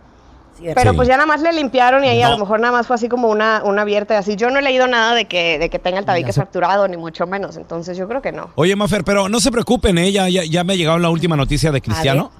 Cierto. 0.58 0.74
Pero 0.78 0.90
Sí. 0.92 0.96
pues 0.96 1.08
ya 1.08 1.16
nada 1.16 1.26
más 1.26 1.40
le 1.42 1.52
limpiaron 1.52 2.04
y 2.04 2.08
ahí 2.08 2.22
a 2.22 2.28
lo 2.30 2.38
mejor 2.38 2.60
nada 2.60 2.72
más 2.72 2.86
fue 2.86 2.94
así 2.94 3.08
como 3.08 3.28
una, 3.28 3.62
una 3.64 3.82
abierta 3.82 4.14
y 4.14 4.16
así. 4.18 4.36
Yo 4.36 4.50
no 4.50 4.58
he 4.58 4.62
leído 4.62 4.86
nada 4.86 5.14
de 5.14 5.24
que, 5.26 5.58
de 5.58 5.68
que 5.70 5.78
tenga 5.78 5.98
el 5.98 6.04
tabique 6.04 6.32
fracturado, 6.32 6.86
ni 6.88 6.96
mucho 6.98 7.26
menos. 7.26 7.56
Entonces 7.56 7.96
yo 7.96 8.06
creo 8.08 8.20
que 8.22 8.32
no. 8.32 8.50
Oye, 8.54 8.76
Mafer, 8.76 9.02
pero 9.04 9.28
no 9.30 9.40
se 9.40 9.50
preocupen, 9.50 9.96
¿eh? 9.98 10.12
ya, 10.12 10.28
ya, 10.28 10.44
ya 10.44 10.62
me 10.64 10.74
ha 10.74 10.76
llegado 10.76 10.98
la 10.98 11.08
última 11.10 11.36
noticia 11.36 11.72
de 11.72 11.80
Cristiano. 11.80 12.30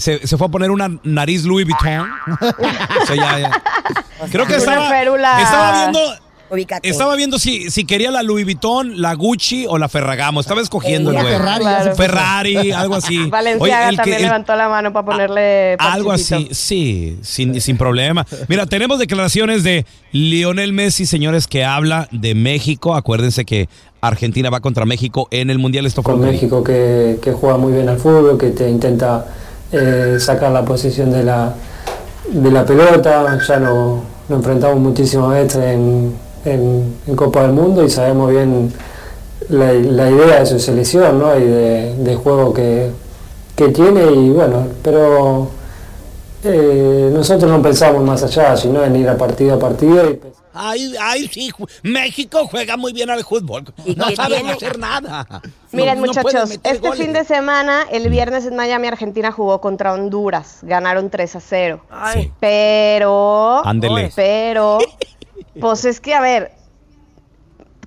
Se, 0.00 0.26
se 0.26 0.36
fue 0.36 0.46
a 0.46 0.50
poner 0.50 0.70
una 0.70 0.90
nariz 1.04 1.44
Louis 1.44 1.66
Vuitton. 1.66 2.08
O 3.02 3.06
sea, 3.06 3.16
ya- 3.16 3.38
ya. 3.38 3.62
Creo 4.30 4.46
que 4.46 4.56
estaba, 4.56 4.90
estaba 5.40 5.80
viendo, 5.82 6.00
Ubícate. 6.50 6.88
estaba 6.88 7.14
viendo 7.16 7.38
si, 7.38 7.70
si 7.70 7.84
quería 7.84 8.10
la 8.10 8.22
Louis 8.22 8.44
Vuitton, 8.44 9.00
la 9.00 9.14
Gucci 9.14 9.66
o 9.68 9.78
la 9.78 9.88
Ferragamo. 9.88 10.40
Estaba 10.40 10.60
escogiendo 10.60 11.12
güey. 11.12 11.24
Ferrari. 11.24 11.60
Claro. 11.62 11.94
Ferrari, 11.94 12.72
algo 12.72 12.96
así. 12.96 13.26
Valenciaga 13.30 13.62
Oye, 13.62 13.84
el 13.84 13.90
que- 13.90 13.96
también 13.96 14.16
el- 14.18 14.22
levantó 14.24 14.56
la 14.56 14.68
mano 14.68 14.92
para 14.92 15.06
ponerle 15.06 15.76
algo 15.78 16.12
así, 16.12 16.48
sí, 16.50 17.18
sin, 17.22 17.60
sin 17.60 17.78
problema. 17.78 18.26
Mira, 18.48 18.66
tenemos 18.66 18.98
declaraciones 18.98 19.62
de 19.62 19.86
Lionel 20.12 20.72
Messi, 20.72 21.06
señores, 21.06 21.46
que 21.46 21.64
habla 21.64 22.08
de 22.10 22.34
México. 22.34 22.94
Acuérdense 22.94 23.44
que 23.44 23.68
Argentina 24.02 24.50
va 24.50 24.60
contra 24.60 24.84
México 24.84 25.28
en 25.30 25.50
el 25.50 25.58
Mundial. 25.58 25.86
Esto 25.86 26.02
fue 26.02 26.14
con 26.14 26.22
que. 26.24 26.30
México 26.32 26.64
que, 26.64 27.18
que 27.22 27.32
juega 27.32 27.56
muy 27.56 27.72
bien 27.72 27.88
al 27.88 27.98
fútbol, 27.98 28.36
que 28.38 28.50
te 28.50 28.68
intenta 28.68 29.26
eh, 29.72 30.16
sacar 30.18 30.52
la 30.52 30.64
posición 30.64 31.10
de 31.12 31.22
la, 31.24 31.52
de 32.32 32.50
la 32.50 32.64
pelota. 32.64 33.38
Ya 33.46 33.58
lo, 33.58 34.00
lo 34.28 34.36
enfrentamos 34.36 34.78
muchísimas 34.78 35.30
veces 35.30 35.56
en, 35.64 36.14
en- 36.44 36.94
en 37.06 37.16
Copa 37.16 37.42
del 37.42 37.52
Mundo 37.52 37.84
y 37.84 37.90
sabemos 37.90 38.30
bien 38.30 38.72
la, 39.48 39.72
la 39.72 40.10
idea 40.10 40.40
de 40.40 40.46
su 40.46 40.58
selección 40.58 41.18
¿no? 41.18 41.36
y 41.38 41.44
de, 41.44 41.94
de 41.98 42.14
juego 42.16 42.52
que, 42.52 42.90
que 43.56 43.68
tiene. 43.68 44.10
Y 44.12 44.30
bueno, 44.30 44.66
pero 44.82 45.48
eh, 46.44 47.10
nosotros 47.12 47.50
no 47.50 47.62
pensamos 47.62 48.02
más 48.02 48.22
allá, 48.22 48.56
sino 48.56 48.82
en 48.84 48.96
ir 48.96 49.08
a 49.08 49.16
partido 49.16 49.54
a 49.54 49.58
partido. 49.58 50.10
Y, 50.10 50.20
Ay, 50.52 50.94
ay, 51.00 51.28
sí, 51.28 51.52
México 51.84 52.46
juega 52.50 52.76
muy 52.76 52.92
bien 52.92 53.08
al 53.08 53.22
fútbol. 53.24 53.64
¿Y 53.84 53.94
No 53.94 54.10
saben 54.10 54.38
tiene? 54.40 54.52
hacer 54.52 54.78
nada. 54.80 55.24
Miren, 55.70 56.00
No- 56.00 56.06
muchachos, 56.08 56.50
este 56.50 56.78
goles. 56.78 56.98
fin 56.98 57.12
de 57.12 57.24
semana, 57.24 57.84
el 57.92 58.08
viernes 58.10 58.46
en 58.46 58.56
Miami, 58.56 58.88
Argentina 58.88 59.30
jugó 59.30 59.60
contra 59.60 59.92
Honduras. 59.92 60.58
Ganaron 60.62 61.08
3 61.08 61.36
a 61.36 61.40
0. 61.40 61.84
Ay, 61.88 62.22
Sí. 62.24 62.32
Pero. 62.40 63.64
Ándele. 63.64 64.10
Pero. 64.16 64.78
Pues 65.60 65.84
es 65.84 66.00
que, 66.00 66.14
a 66.14 66.20
ver. 66.20 66.52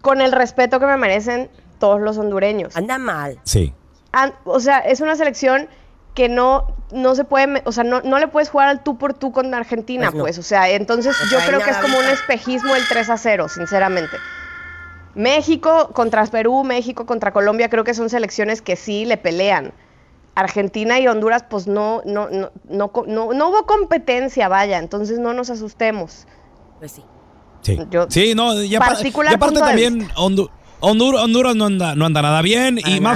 Con 0.01 0.21
el 0.21 0.31
respeto 0.31 0.79
que 0.79 0.85
me 0.85 0.97
merecen 0.97 1.49
todos 1.79 1.99
los 1.99 2.17
hondureños. 2.17 2.75
anda 2.77 2.97
mal. 2.97 3.39
Sí. 3.43 3.73
O 4.45 4.59
sea, 4.61 4.79
es 4.79 5.01
una 5.01 5.15
selección 5.17 5.67
que 6.13 6.30
no, 6.30 6.67
no 6.91 7.15
se 7.15 7.23
puede, 7.23 7.63
o 7.65 7.71
sea, 7.71 7.84
no, 7.84 8.02
no 8.02 8.19
le 8.19 8.28
puedes 8.28 8.49
jugar 8.49 8.67
al 8.69 8.84
tú 8.84 8.97
por 8.97 9.13
tú 9.15 9.32
con 9.32 9.54
Argentina, 9.54 10.08
Pues 10.08 10.15
no. 10.15 10.23
pues, 10.23 10.38
o 10.38 10.43
sea, 10.43 10.69
entonces 10.69 11.15
No 11.26 11.32
yo 11.32 11.45
creo 11.45 11.60
que 11.60 11.71
es 11.71 11.78
como 11.78 11.97
un 11.97 12.06
espejismo 12.06 12.76
el 12.76 12.84
3 12.88 13.10
a 13.10 13.17
0, 13.17 13.49
sinceramente. 13.49 14.17
México 15.15 15.89
contra 15.93 16.26
Perú, 16.26 16.63
México 16.63 17.06
contra 17.06 17.32
Colombia, 17.32 17.69
creo 17.69 17.84
que 17.84 17.93
son 17.93 18.10
selecciones 18.10 18.62
que 18.62 18.76
sí 18.76 19.06
le 19.06 19.17
pelean. 19.17 19.73
Argentina 20.36 20.99
y 20.99 21.08
Honduras, 21.08 21.45
pues 21.47 21.67
no, 21.67 22.02
no, 22.06 22.28
no, 22.30 22.52
no, 22.67 22.91
no, 23.08 23.34
no 23.34 23.49
hubo 23.49 23.65
competencia, 23.67 24.47
vaya, 24.47 24.80
entonces 24.80 25.19
no 25.19 25.34
nos 25.34 25.52
asustemos. 25.52 26.26
Pues 26.80 26.91
sí. 26.93 27.04
Sí, 27.62 27.80
Yo- 27.91 28.08
sí 28.10 28.34
no, 28.36 28.62
y, 28.62 28.76
aparte 28.76 29.10
también 29.60 30.10
Hondu- 30.15 30.49
Hondur- 30.82 31.17
Honduras 31.17 31.56
no 31.56 31.65
anda, 31.67 31.95
no 31.95 32.06
anda 32.06 32.21
nada 32.21 32.41
bien. 32.41 32.78
Y 32.78 32.99
nada. 32.99 33.15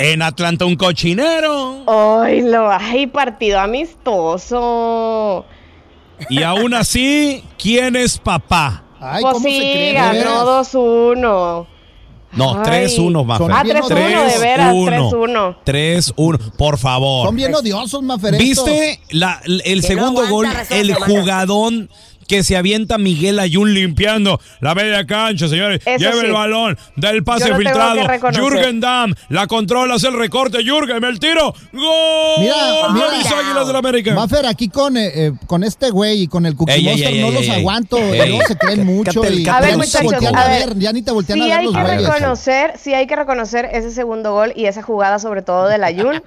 En 0.00 0.22
Atlanta 0.22 0.64
un 0.64 0.76
cochinero. 0.76 1.82
¡Ay, 2.22 2.42
lo 2.42 2.70
ay, 2.70 3.08
partido 3.08 3.58
amistoso! 3.58 5.44
Y 6.30 6.42
aún 6.44 6.72
así, 6.74 7.42
¿quién 7.58 7.96
es 7.96 8.16
papá? 8.18 8.84
Ay, 9.00 9.22
pues 9.22 9.34
¿cómo 9.34 9.44
se 9.44 9.50
sí, 9.50 9.58
cree? 9.58 9.92
ganó 9.94 10.12
¿De 10.12 10.18
veras? 10.18 10.74
2-1. 10.74 11.66
No, 12.30 12.62
Ay. 12.64 12.86
3-1, 12.86 13.24
Mafer. 13.24 13.50
Ah, 13.52 13.62
Bien 13.64 13.76
3-1, 13.78 13.88
de 14.32 14.38
veras, 14.38 14.74
3-1. 14.74 15.56
3-1, 15.64 16.52
por 16.56 16.78
favor. 16.78 17.26
Son 17.26 17.34
bien 17.36 17.54
odiosos, 17.54 18.02
Mafer. 18.02 18.36
¿Viste 18.36 19.00
la- 19.10 19.40
el 19.64 19.80
no 19.80 19.86
segundo 19.86 20.20
aguanta 20.24 20.64
gol? 20.68 20.78
El 20.78 20.94
jugadón 20.94 21.90
que 22.28 22.44
se 22.44 22.56
avienta 22.56 22.98
Miguel 22.98 23.38
Ayun 23.40 23.74
limpiando 23.74 24.40
la 24.60 24.74
media 24.74 25.04
cancha, 25.06 25.48
señores. 25.48 25.80
Eso 25.84 25.98
Lleva 25.98 26.20
el 26.20 26.26
sí. 26.26 26.32
balón 26.32 26.78
del 26.94 27.24
pase 27.24 27.48
Yo 27.48 27.54
lo 27.54 27.58
tengo 27.58 27.70
filtrado. 27.70 28.30
que. 28.32 28.38
Jürgen 28.40 28.80
Damm 28.80 29.14
la 29.30 29.46
controla, 29.46 29.94
hace 29.94 30.08
el 30.08 30.18
recorte. 30.18 30.58
Jürgen, 30.62 31.02
el 31.02 31.18
tiro. 31.18 31.54
¡Gol! 31.72 32.40
Mira, 32.40 32.54
mira. 32.92 33.06
Mis 33.18 33.26
Águilas 33.32 33.66
del 33.66 33.76
América. 33.76 34.14
Maffer, 34.14 34.46
aquí 34.46 34.68
con, 34.68 34.96
eh, 34.96 35.10
eh, 35.14 35.32
con 35.46 35.64
este 35.64 35.90
güey 35.90 36.22
y 36.22 36.28
con 36.28 36.46
el 36.46 36.54
Cookie 36.54 36.72
Ey, 36.74 36.84
Monster 36.84 37.12
ey, 37.14 37.20
no 37.20 37.26
ey, 37.28 37.32
los 37.34 37.42
ey. 37.42 37.50
aguanto. 37.50 37.96
Ey. 37.98 38.28
Luego 38.28 38.42
se 38.46 38.56
creen 38.58 38.86
mucho 38.86 39.22
Cátel, 39.22 39.38
y 39.40 39.44
cátel. 39.44 39.56
A 39.74 39.78
ver, 39.78 39.78
ya 39.78 39.82
ni 39.82 39.82
te 39.82 40.02
muchachos, 40.02 40.12
voltean 40.12 40.36
a 40.36 40.42
a 40.42 40.48
ver. 40.48 40.78
ya 40.78 40.92
ni 40.92 41.02
te 41.02 41.10
voltean 41.10 41.38
Sí 41.38 41.44
a 41.44 41.48
ver 41.48 41.58
hay 41.58 41.64
los 41.64 41.74
que 41.74 41.80
güeyes. 41.82 42.02
reconocer, 42.02 42.72
sí 42.78 42.94
hay 42.94 43.06
que 43.06 43.16
reconocer 43.16 43.68
ese 43.72 43.90
segundo 43.90 44.32
gol 44.32 44.52
y 44.54 44.66
esa 44.66 44.82
jugada 44.82 45.18
sobre 45.18 45.42
todo 45.42 45.66
del 45.66 45.82
Ayun. 45.82 46.22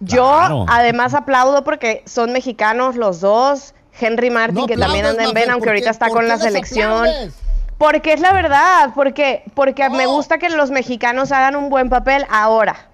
Yo 0.00 0.22
Claro. 0.38 0.64
además 0.68 1.12
aplaudo 1.14 1.64
porque 1.64 2.02
son 2.06 2.32
mexicanos 2.32 2.96
los 2.96 3.20
dos. 3.20 3.74
Henry 4.00 4.30
Martin, 4.30 4.54
No 4.60 4.66
que 4.66 4.76
también 4.76 5.06
anda 5.06 5.24
en 5.24 5.32
Ben, 5.32 5.50
aunque 5.50 5.64
¿por 5.66 5.68
ahorita 5.70 5.90
está 5.90 6.08
con 6.08 6.28
la 6.28 6.38
selección. 6.38 6.90
aplaudes? 6.92 7.34
Porque 7.78 8.12
es 8.12 8.20
la 8.20 8.32
verdad, 8.32 8.90
porque, 8.94 9.44
porque 9.54 9.88
me 9.90 10.06
gusta 10.06 10.38
que 10.38 10.48
los 10.48 10.70
mexicanos 10.70 11.30
hagan 11.32 11.54
un 11.56 11.68
buen 11.70 11.88
papel 11.88 12.26
ahora. 12.28 12.88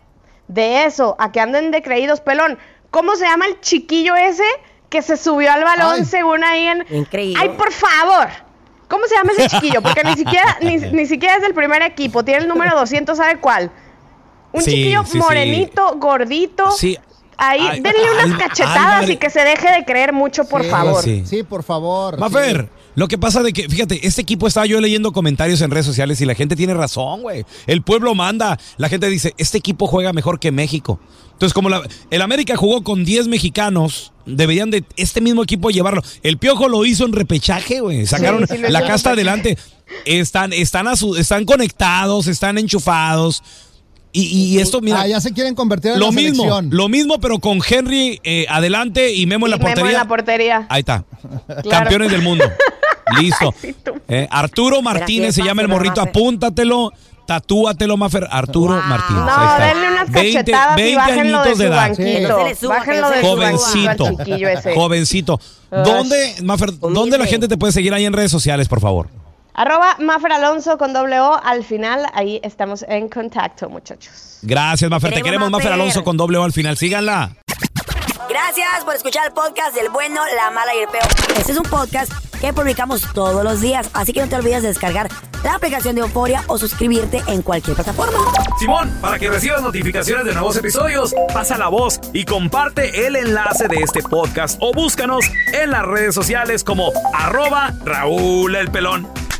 De 0.48 0.84
eso, 0.84 1.16
a 1.18 1.32
que 1.32 1.40
anden 1.40 1.70
de 1.70 1.82
creídos, 1.82 2.20
pelón. 2.20 2.58
¿Cómo 2.90 3.16
se 3.16 3.24
llama 3.24 3.46
el 3.46 3.60
chiquillo 3.60 4.14
ese 4.14 4.44
que 4.90 5.00
se 5.00 5.16
subió 5.16 5.50
al 5.50 5.64
balón 5.64 5.94
Ay. 6.00 6.04
según 6.04 6.44
ahí 6.44 6.66
en... 6.66 6.84
Increíble. 6.90 7.40
¡Ay, 7.42 7.48
por 7.56 7.72
favor! 7.72 8.28
¿Cómo 8.88 9.06
se 9.06 9.14
llama 9.16 9.32
ese 9.36 9.48
chiquillo? 9.48 9.80
Porque 9.82 10.04
ni 10.04 10.14
siquiera, 10.14 10.58
ni, 10.60 10.76
ni 10.92 11.06
siquiera 11.06 11.36
es 11.36 11.42
del 11.42 11.54
primer 11.54 11.80
equipo, 11.82 12.22
tiene 12.22 12.42
el 12.42 12.48
número 12.48 12.76
200, 12.76 13.16
¿sabe 13.16 13.38
cuál? 13.40 13.70
Un 14.52 14.62
Sí, 14.62 14.70
chiquillo 14.70 15.02
sí, 15.04 15.12
sí. 15.12 15.18
morenito, 15.18 15.94
gordito. 15.96 16.70
Sí. 16.72 16.98
Ahí, 17.36 17.60
Ay, 17.60 17.80
denle 17.80 17.98
ay, 18.20 18.26
unas 18.26 18.38
cachetadas 18.38 19.08
y 19.10 19.16
que 19.16 19.30
se 19.30 19.40
deje 19.40 19.70
de 19.72 19.84
creer 19.84 20.12
mucho, 20.12 20.44
por 20.44 20.62
Sí, 20.62 20.70
favor. 20.70 21.02
sí. 21.02 21.22
Sí, 21.26 21.42
por 21.42 21.62
favor. 21.62 22.18
Mafer, 22.18 22.68
lo 22.94 23.08
que 23.08 23.18
pasa 23.18 23.42
de 23.42 23.52
que, 23.52 23.68
fíjate, 23.68 24.06
este 24.06 24.22
equipo 24.22 24.46
estaba 24.46 24.66
yo 24.66 24.80
leyendo 24.80 25.12
comentarios 25.12 25.60
en 25.60 25.70
redes 25.70 25.86
sociales 25.86 26.20
y 26.20 26.26
la 26.26 26.34
gente 26.34 26.56
tiene 26.56 26.74
razón, 26.74 27.22
güey. 27.22 27.44
El 27.66 27.82
pueblo 27.82 28.14
manda. 28.14 28.58
La 28.76 28.88
gente 28.88 29.08
dice, 29.08 29.34
este 29.38 29.58
equipo 29.58 29.86
juega 29.86 30.12
mejor 30.12 30.38
que 30.38 30.52
México. 30.52 31.00
Entonces, 31.32 31.52
como 31.52 31.68
la- 31.68 31.82
el 32.10 32.22
América 32.22 32.54
jugó 32.56 32.84
con 32.84 33.04
10 33.04 33.26
mexicanos, 33.26 34.12
deberían 34.24 34.70
de 34.70 34.84
este 34.96 35.20
mismo 35.20 35.42
equipo 35.42 35.70
llevarlo. 35.70 36.00
El 36.22 36.38
Piojo 36.38 36.68
lo 36.68 36.84
hizo 36.84 37.04
en 37.04 37.12
repechaje, 37.12 37.80
güey. 37.80 38.06
Sacaron 38.06 38.46
sí, 38.46 38.58
la 38.68 38.86
casta 38.86 39.10
adelante. 39.10 39.58
Están, 40.04 40.52
están, 40.52 40.86
a 40.86 40.94
su- 40.96 41.16
están 41.16 41.44
conectados, 41.44 42.28
están 42.28 42.56
enchufados. 42.58 43.42
Y, 44.16 44.54
y 44.54 44.60
esto, 44.60 44.80
mira, 44.80 45.00
Ah, 45.00 45.06
ya 45.08 45.20
se 45.20 45.32
quieren 45.32 45.54
convertir 45.56 45.90
en 45.90 45.98
lo 45.98 46.06
la 46.06 46.12
mismo, 46.12 46.44
selección. 46.44 46.68
lo 46.70 46.88
mismo, 46.88 47.18
pero 47.20 47.40
con 47.40 47.58
Henry 47.68 48.20
eh, 48.22 48.46
adelante 48.48 49.12
y 49.12 49.26
Memo 49.26 49.46
en 49.46 49.50
la 49.50 49.56
Y 49.56 49.58
Memo 49.58 49.68
portería. 49.74 49.90
en 49.90 49.96
la 49.98 50.08
portería. 50.08 50.66
Ahí 50.68 50.80
está. 50.80 51.04
Campeones 51.70 52.10
del 52.12 52.22
mundo. 52.22 52.44
Listo. 53.20 53.52
Eh, 54.08 54.26
Arturo 54.30 54.80
Martínez 54.82 55.34
se 55.34 55.42
llama 55.42 55.62
el 55.62 55.68
morrito. 55.68 56.00
Apúntatelo. 56.00 56.92
Tatúatelo, 57.26 57.96
Mafer. 57.96 58.28
Arturo 58.30 58.74
Wow. 58.74 58.82
Martínez. 58.82 59.22
No, 59.24 59.58
denle 59.58 59.92
unas 59.92 60.10
20 60.12 60.32
cachetadas 60.34 60.78
y 60.78 60.82
20 60.82 60.96
bájenlo 60.96 61.22
de 61.42 61.48
añitos 61.48 61.58
de 61.58 61.66
edad. 61.66 62.54
suba, 62.60 62.74
Bájenlo 62.76 63.10
de 63.10 63.16
su 63.16 63.20
suba. 63.22 63.30
Jovencito. 63.30 64.74
Jovencito. 64.74 65.40
¿Dónde, 65.70 66.34
Mafer, 66.44 66.78
dónde 66.78 67.18
la 67.18 67.26
gente 67.26 67.48
te 67.48 67.56
puede 67.56 67.72
seguir 67.72 67.92
ahí 67.94 68.04
en 68.04 68.12
redes 68.12 68.30
sociales, 68.30 68.68
por 68.68 68.80
favor? 68.80 69.08
Arroba 69.54 69.96
Mafer 70.00 70.32
Alonso 70.32 70.76
con 70.78 70.92
doble 70.92 71.20
O. 71.20 71.40
Al 71.42 71.64
final, 71.64 72.06
ahí 72.12 72.40
estamos 72.42 72.84
en 72.88 73.08
contacto, 73.08 73.68
muchachos. 73.70 74.38
Gracias, 74.42 74.90
Mafer. 74.90 75.14
Te 75.14 75.22
Queremos, 75.22 75.48
Mafer. 75.50 75.72
Alonso, 75.72 76.02
con 76.02 76.16
doble 76.16 76.38
O 76.38 76.44
al 76.44 76.52
final. 76.52 76.76
Síganla. 76.76 77.36
Gracias 78.28 78.84
por 78.84 78.94
escuchar 78.94 79.26
el 79.26 79.32
podcast 79.32 79.76
del 79.76 79.90
bueno, 79.90 80.20
la 80.34 80.50
mala 80.50 80.74
y 80.74 80.80
el 80.80 80.88
peor. 80.88 81.04
Este 81.36 81.52
es 81.52 81.58
un 81.58 81.64
podcast 81.64 82.10
que 82.40 82.52
publicamos 82.52 83.02
todos 83.14 83.44
los 83.44 83.60
días, 83.60 83.88
así 83.94 84.12
que 84.12 84.20
no 84.20 84.28
te 84.28 84.36
olvides 84.36 84.62
de 84.62 84.68
descargar 84.68 85.08
la 85.44 85.54
aplicación 85.54 85.94
de 85.94 86.00
Euforia 86.00 86.42
o 86.48 86.58
suscribirte 86.58 87.22
en 87.28 87.42
cualquier 87.42 87.76
plataforma. 87.76 88.18
Simón, 88.58 88.92
para 89.00 89.18
que 89.18 89.30
recibas 89.30 89.62
notificaciones 89.62 90.24
de 90.24 90.32
nuevos 90.32 90.56
episodios, 90.56 91.14
pasa 91.32 91.56
la 91.56 91.68
voz 91.68 92.00
y 92.12 92.24
comparte 92.24 93.06
el 93.06 93.14
enlace 93.16 93.68
de 93.68 93.76
este 93.76 94.02
podcast 94.02 94.58
o 94.60 94.72
búscanos 94.72 95.24
en 95.52 95.70
las 95.70 95.82
redes 95.82 96.14
sociales 96.14 96.64
como 96.64 96.90
arroba 97.14 97.72
Raúl 97.84 98.56
el 98.56 98.70
Pelón. 98.70 99.23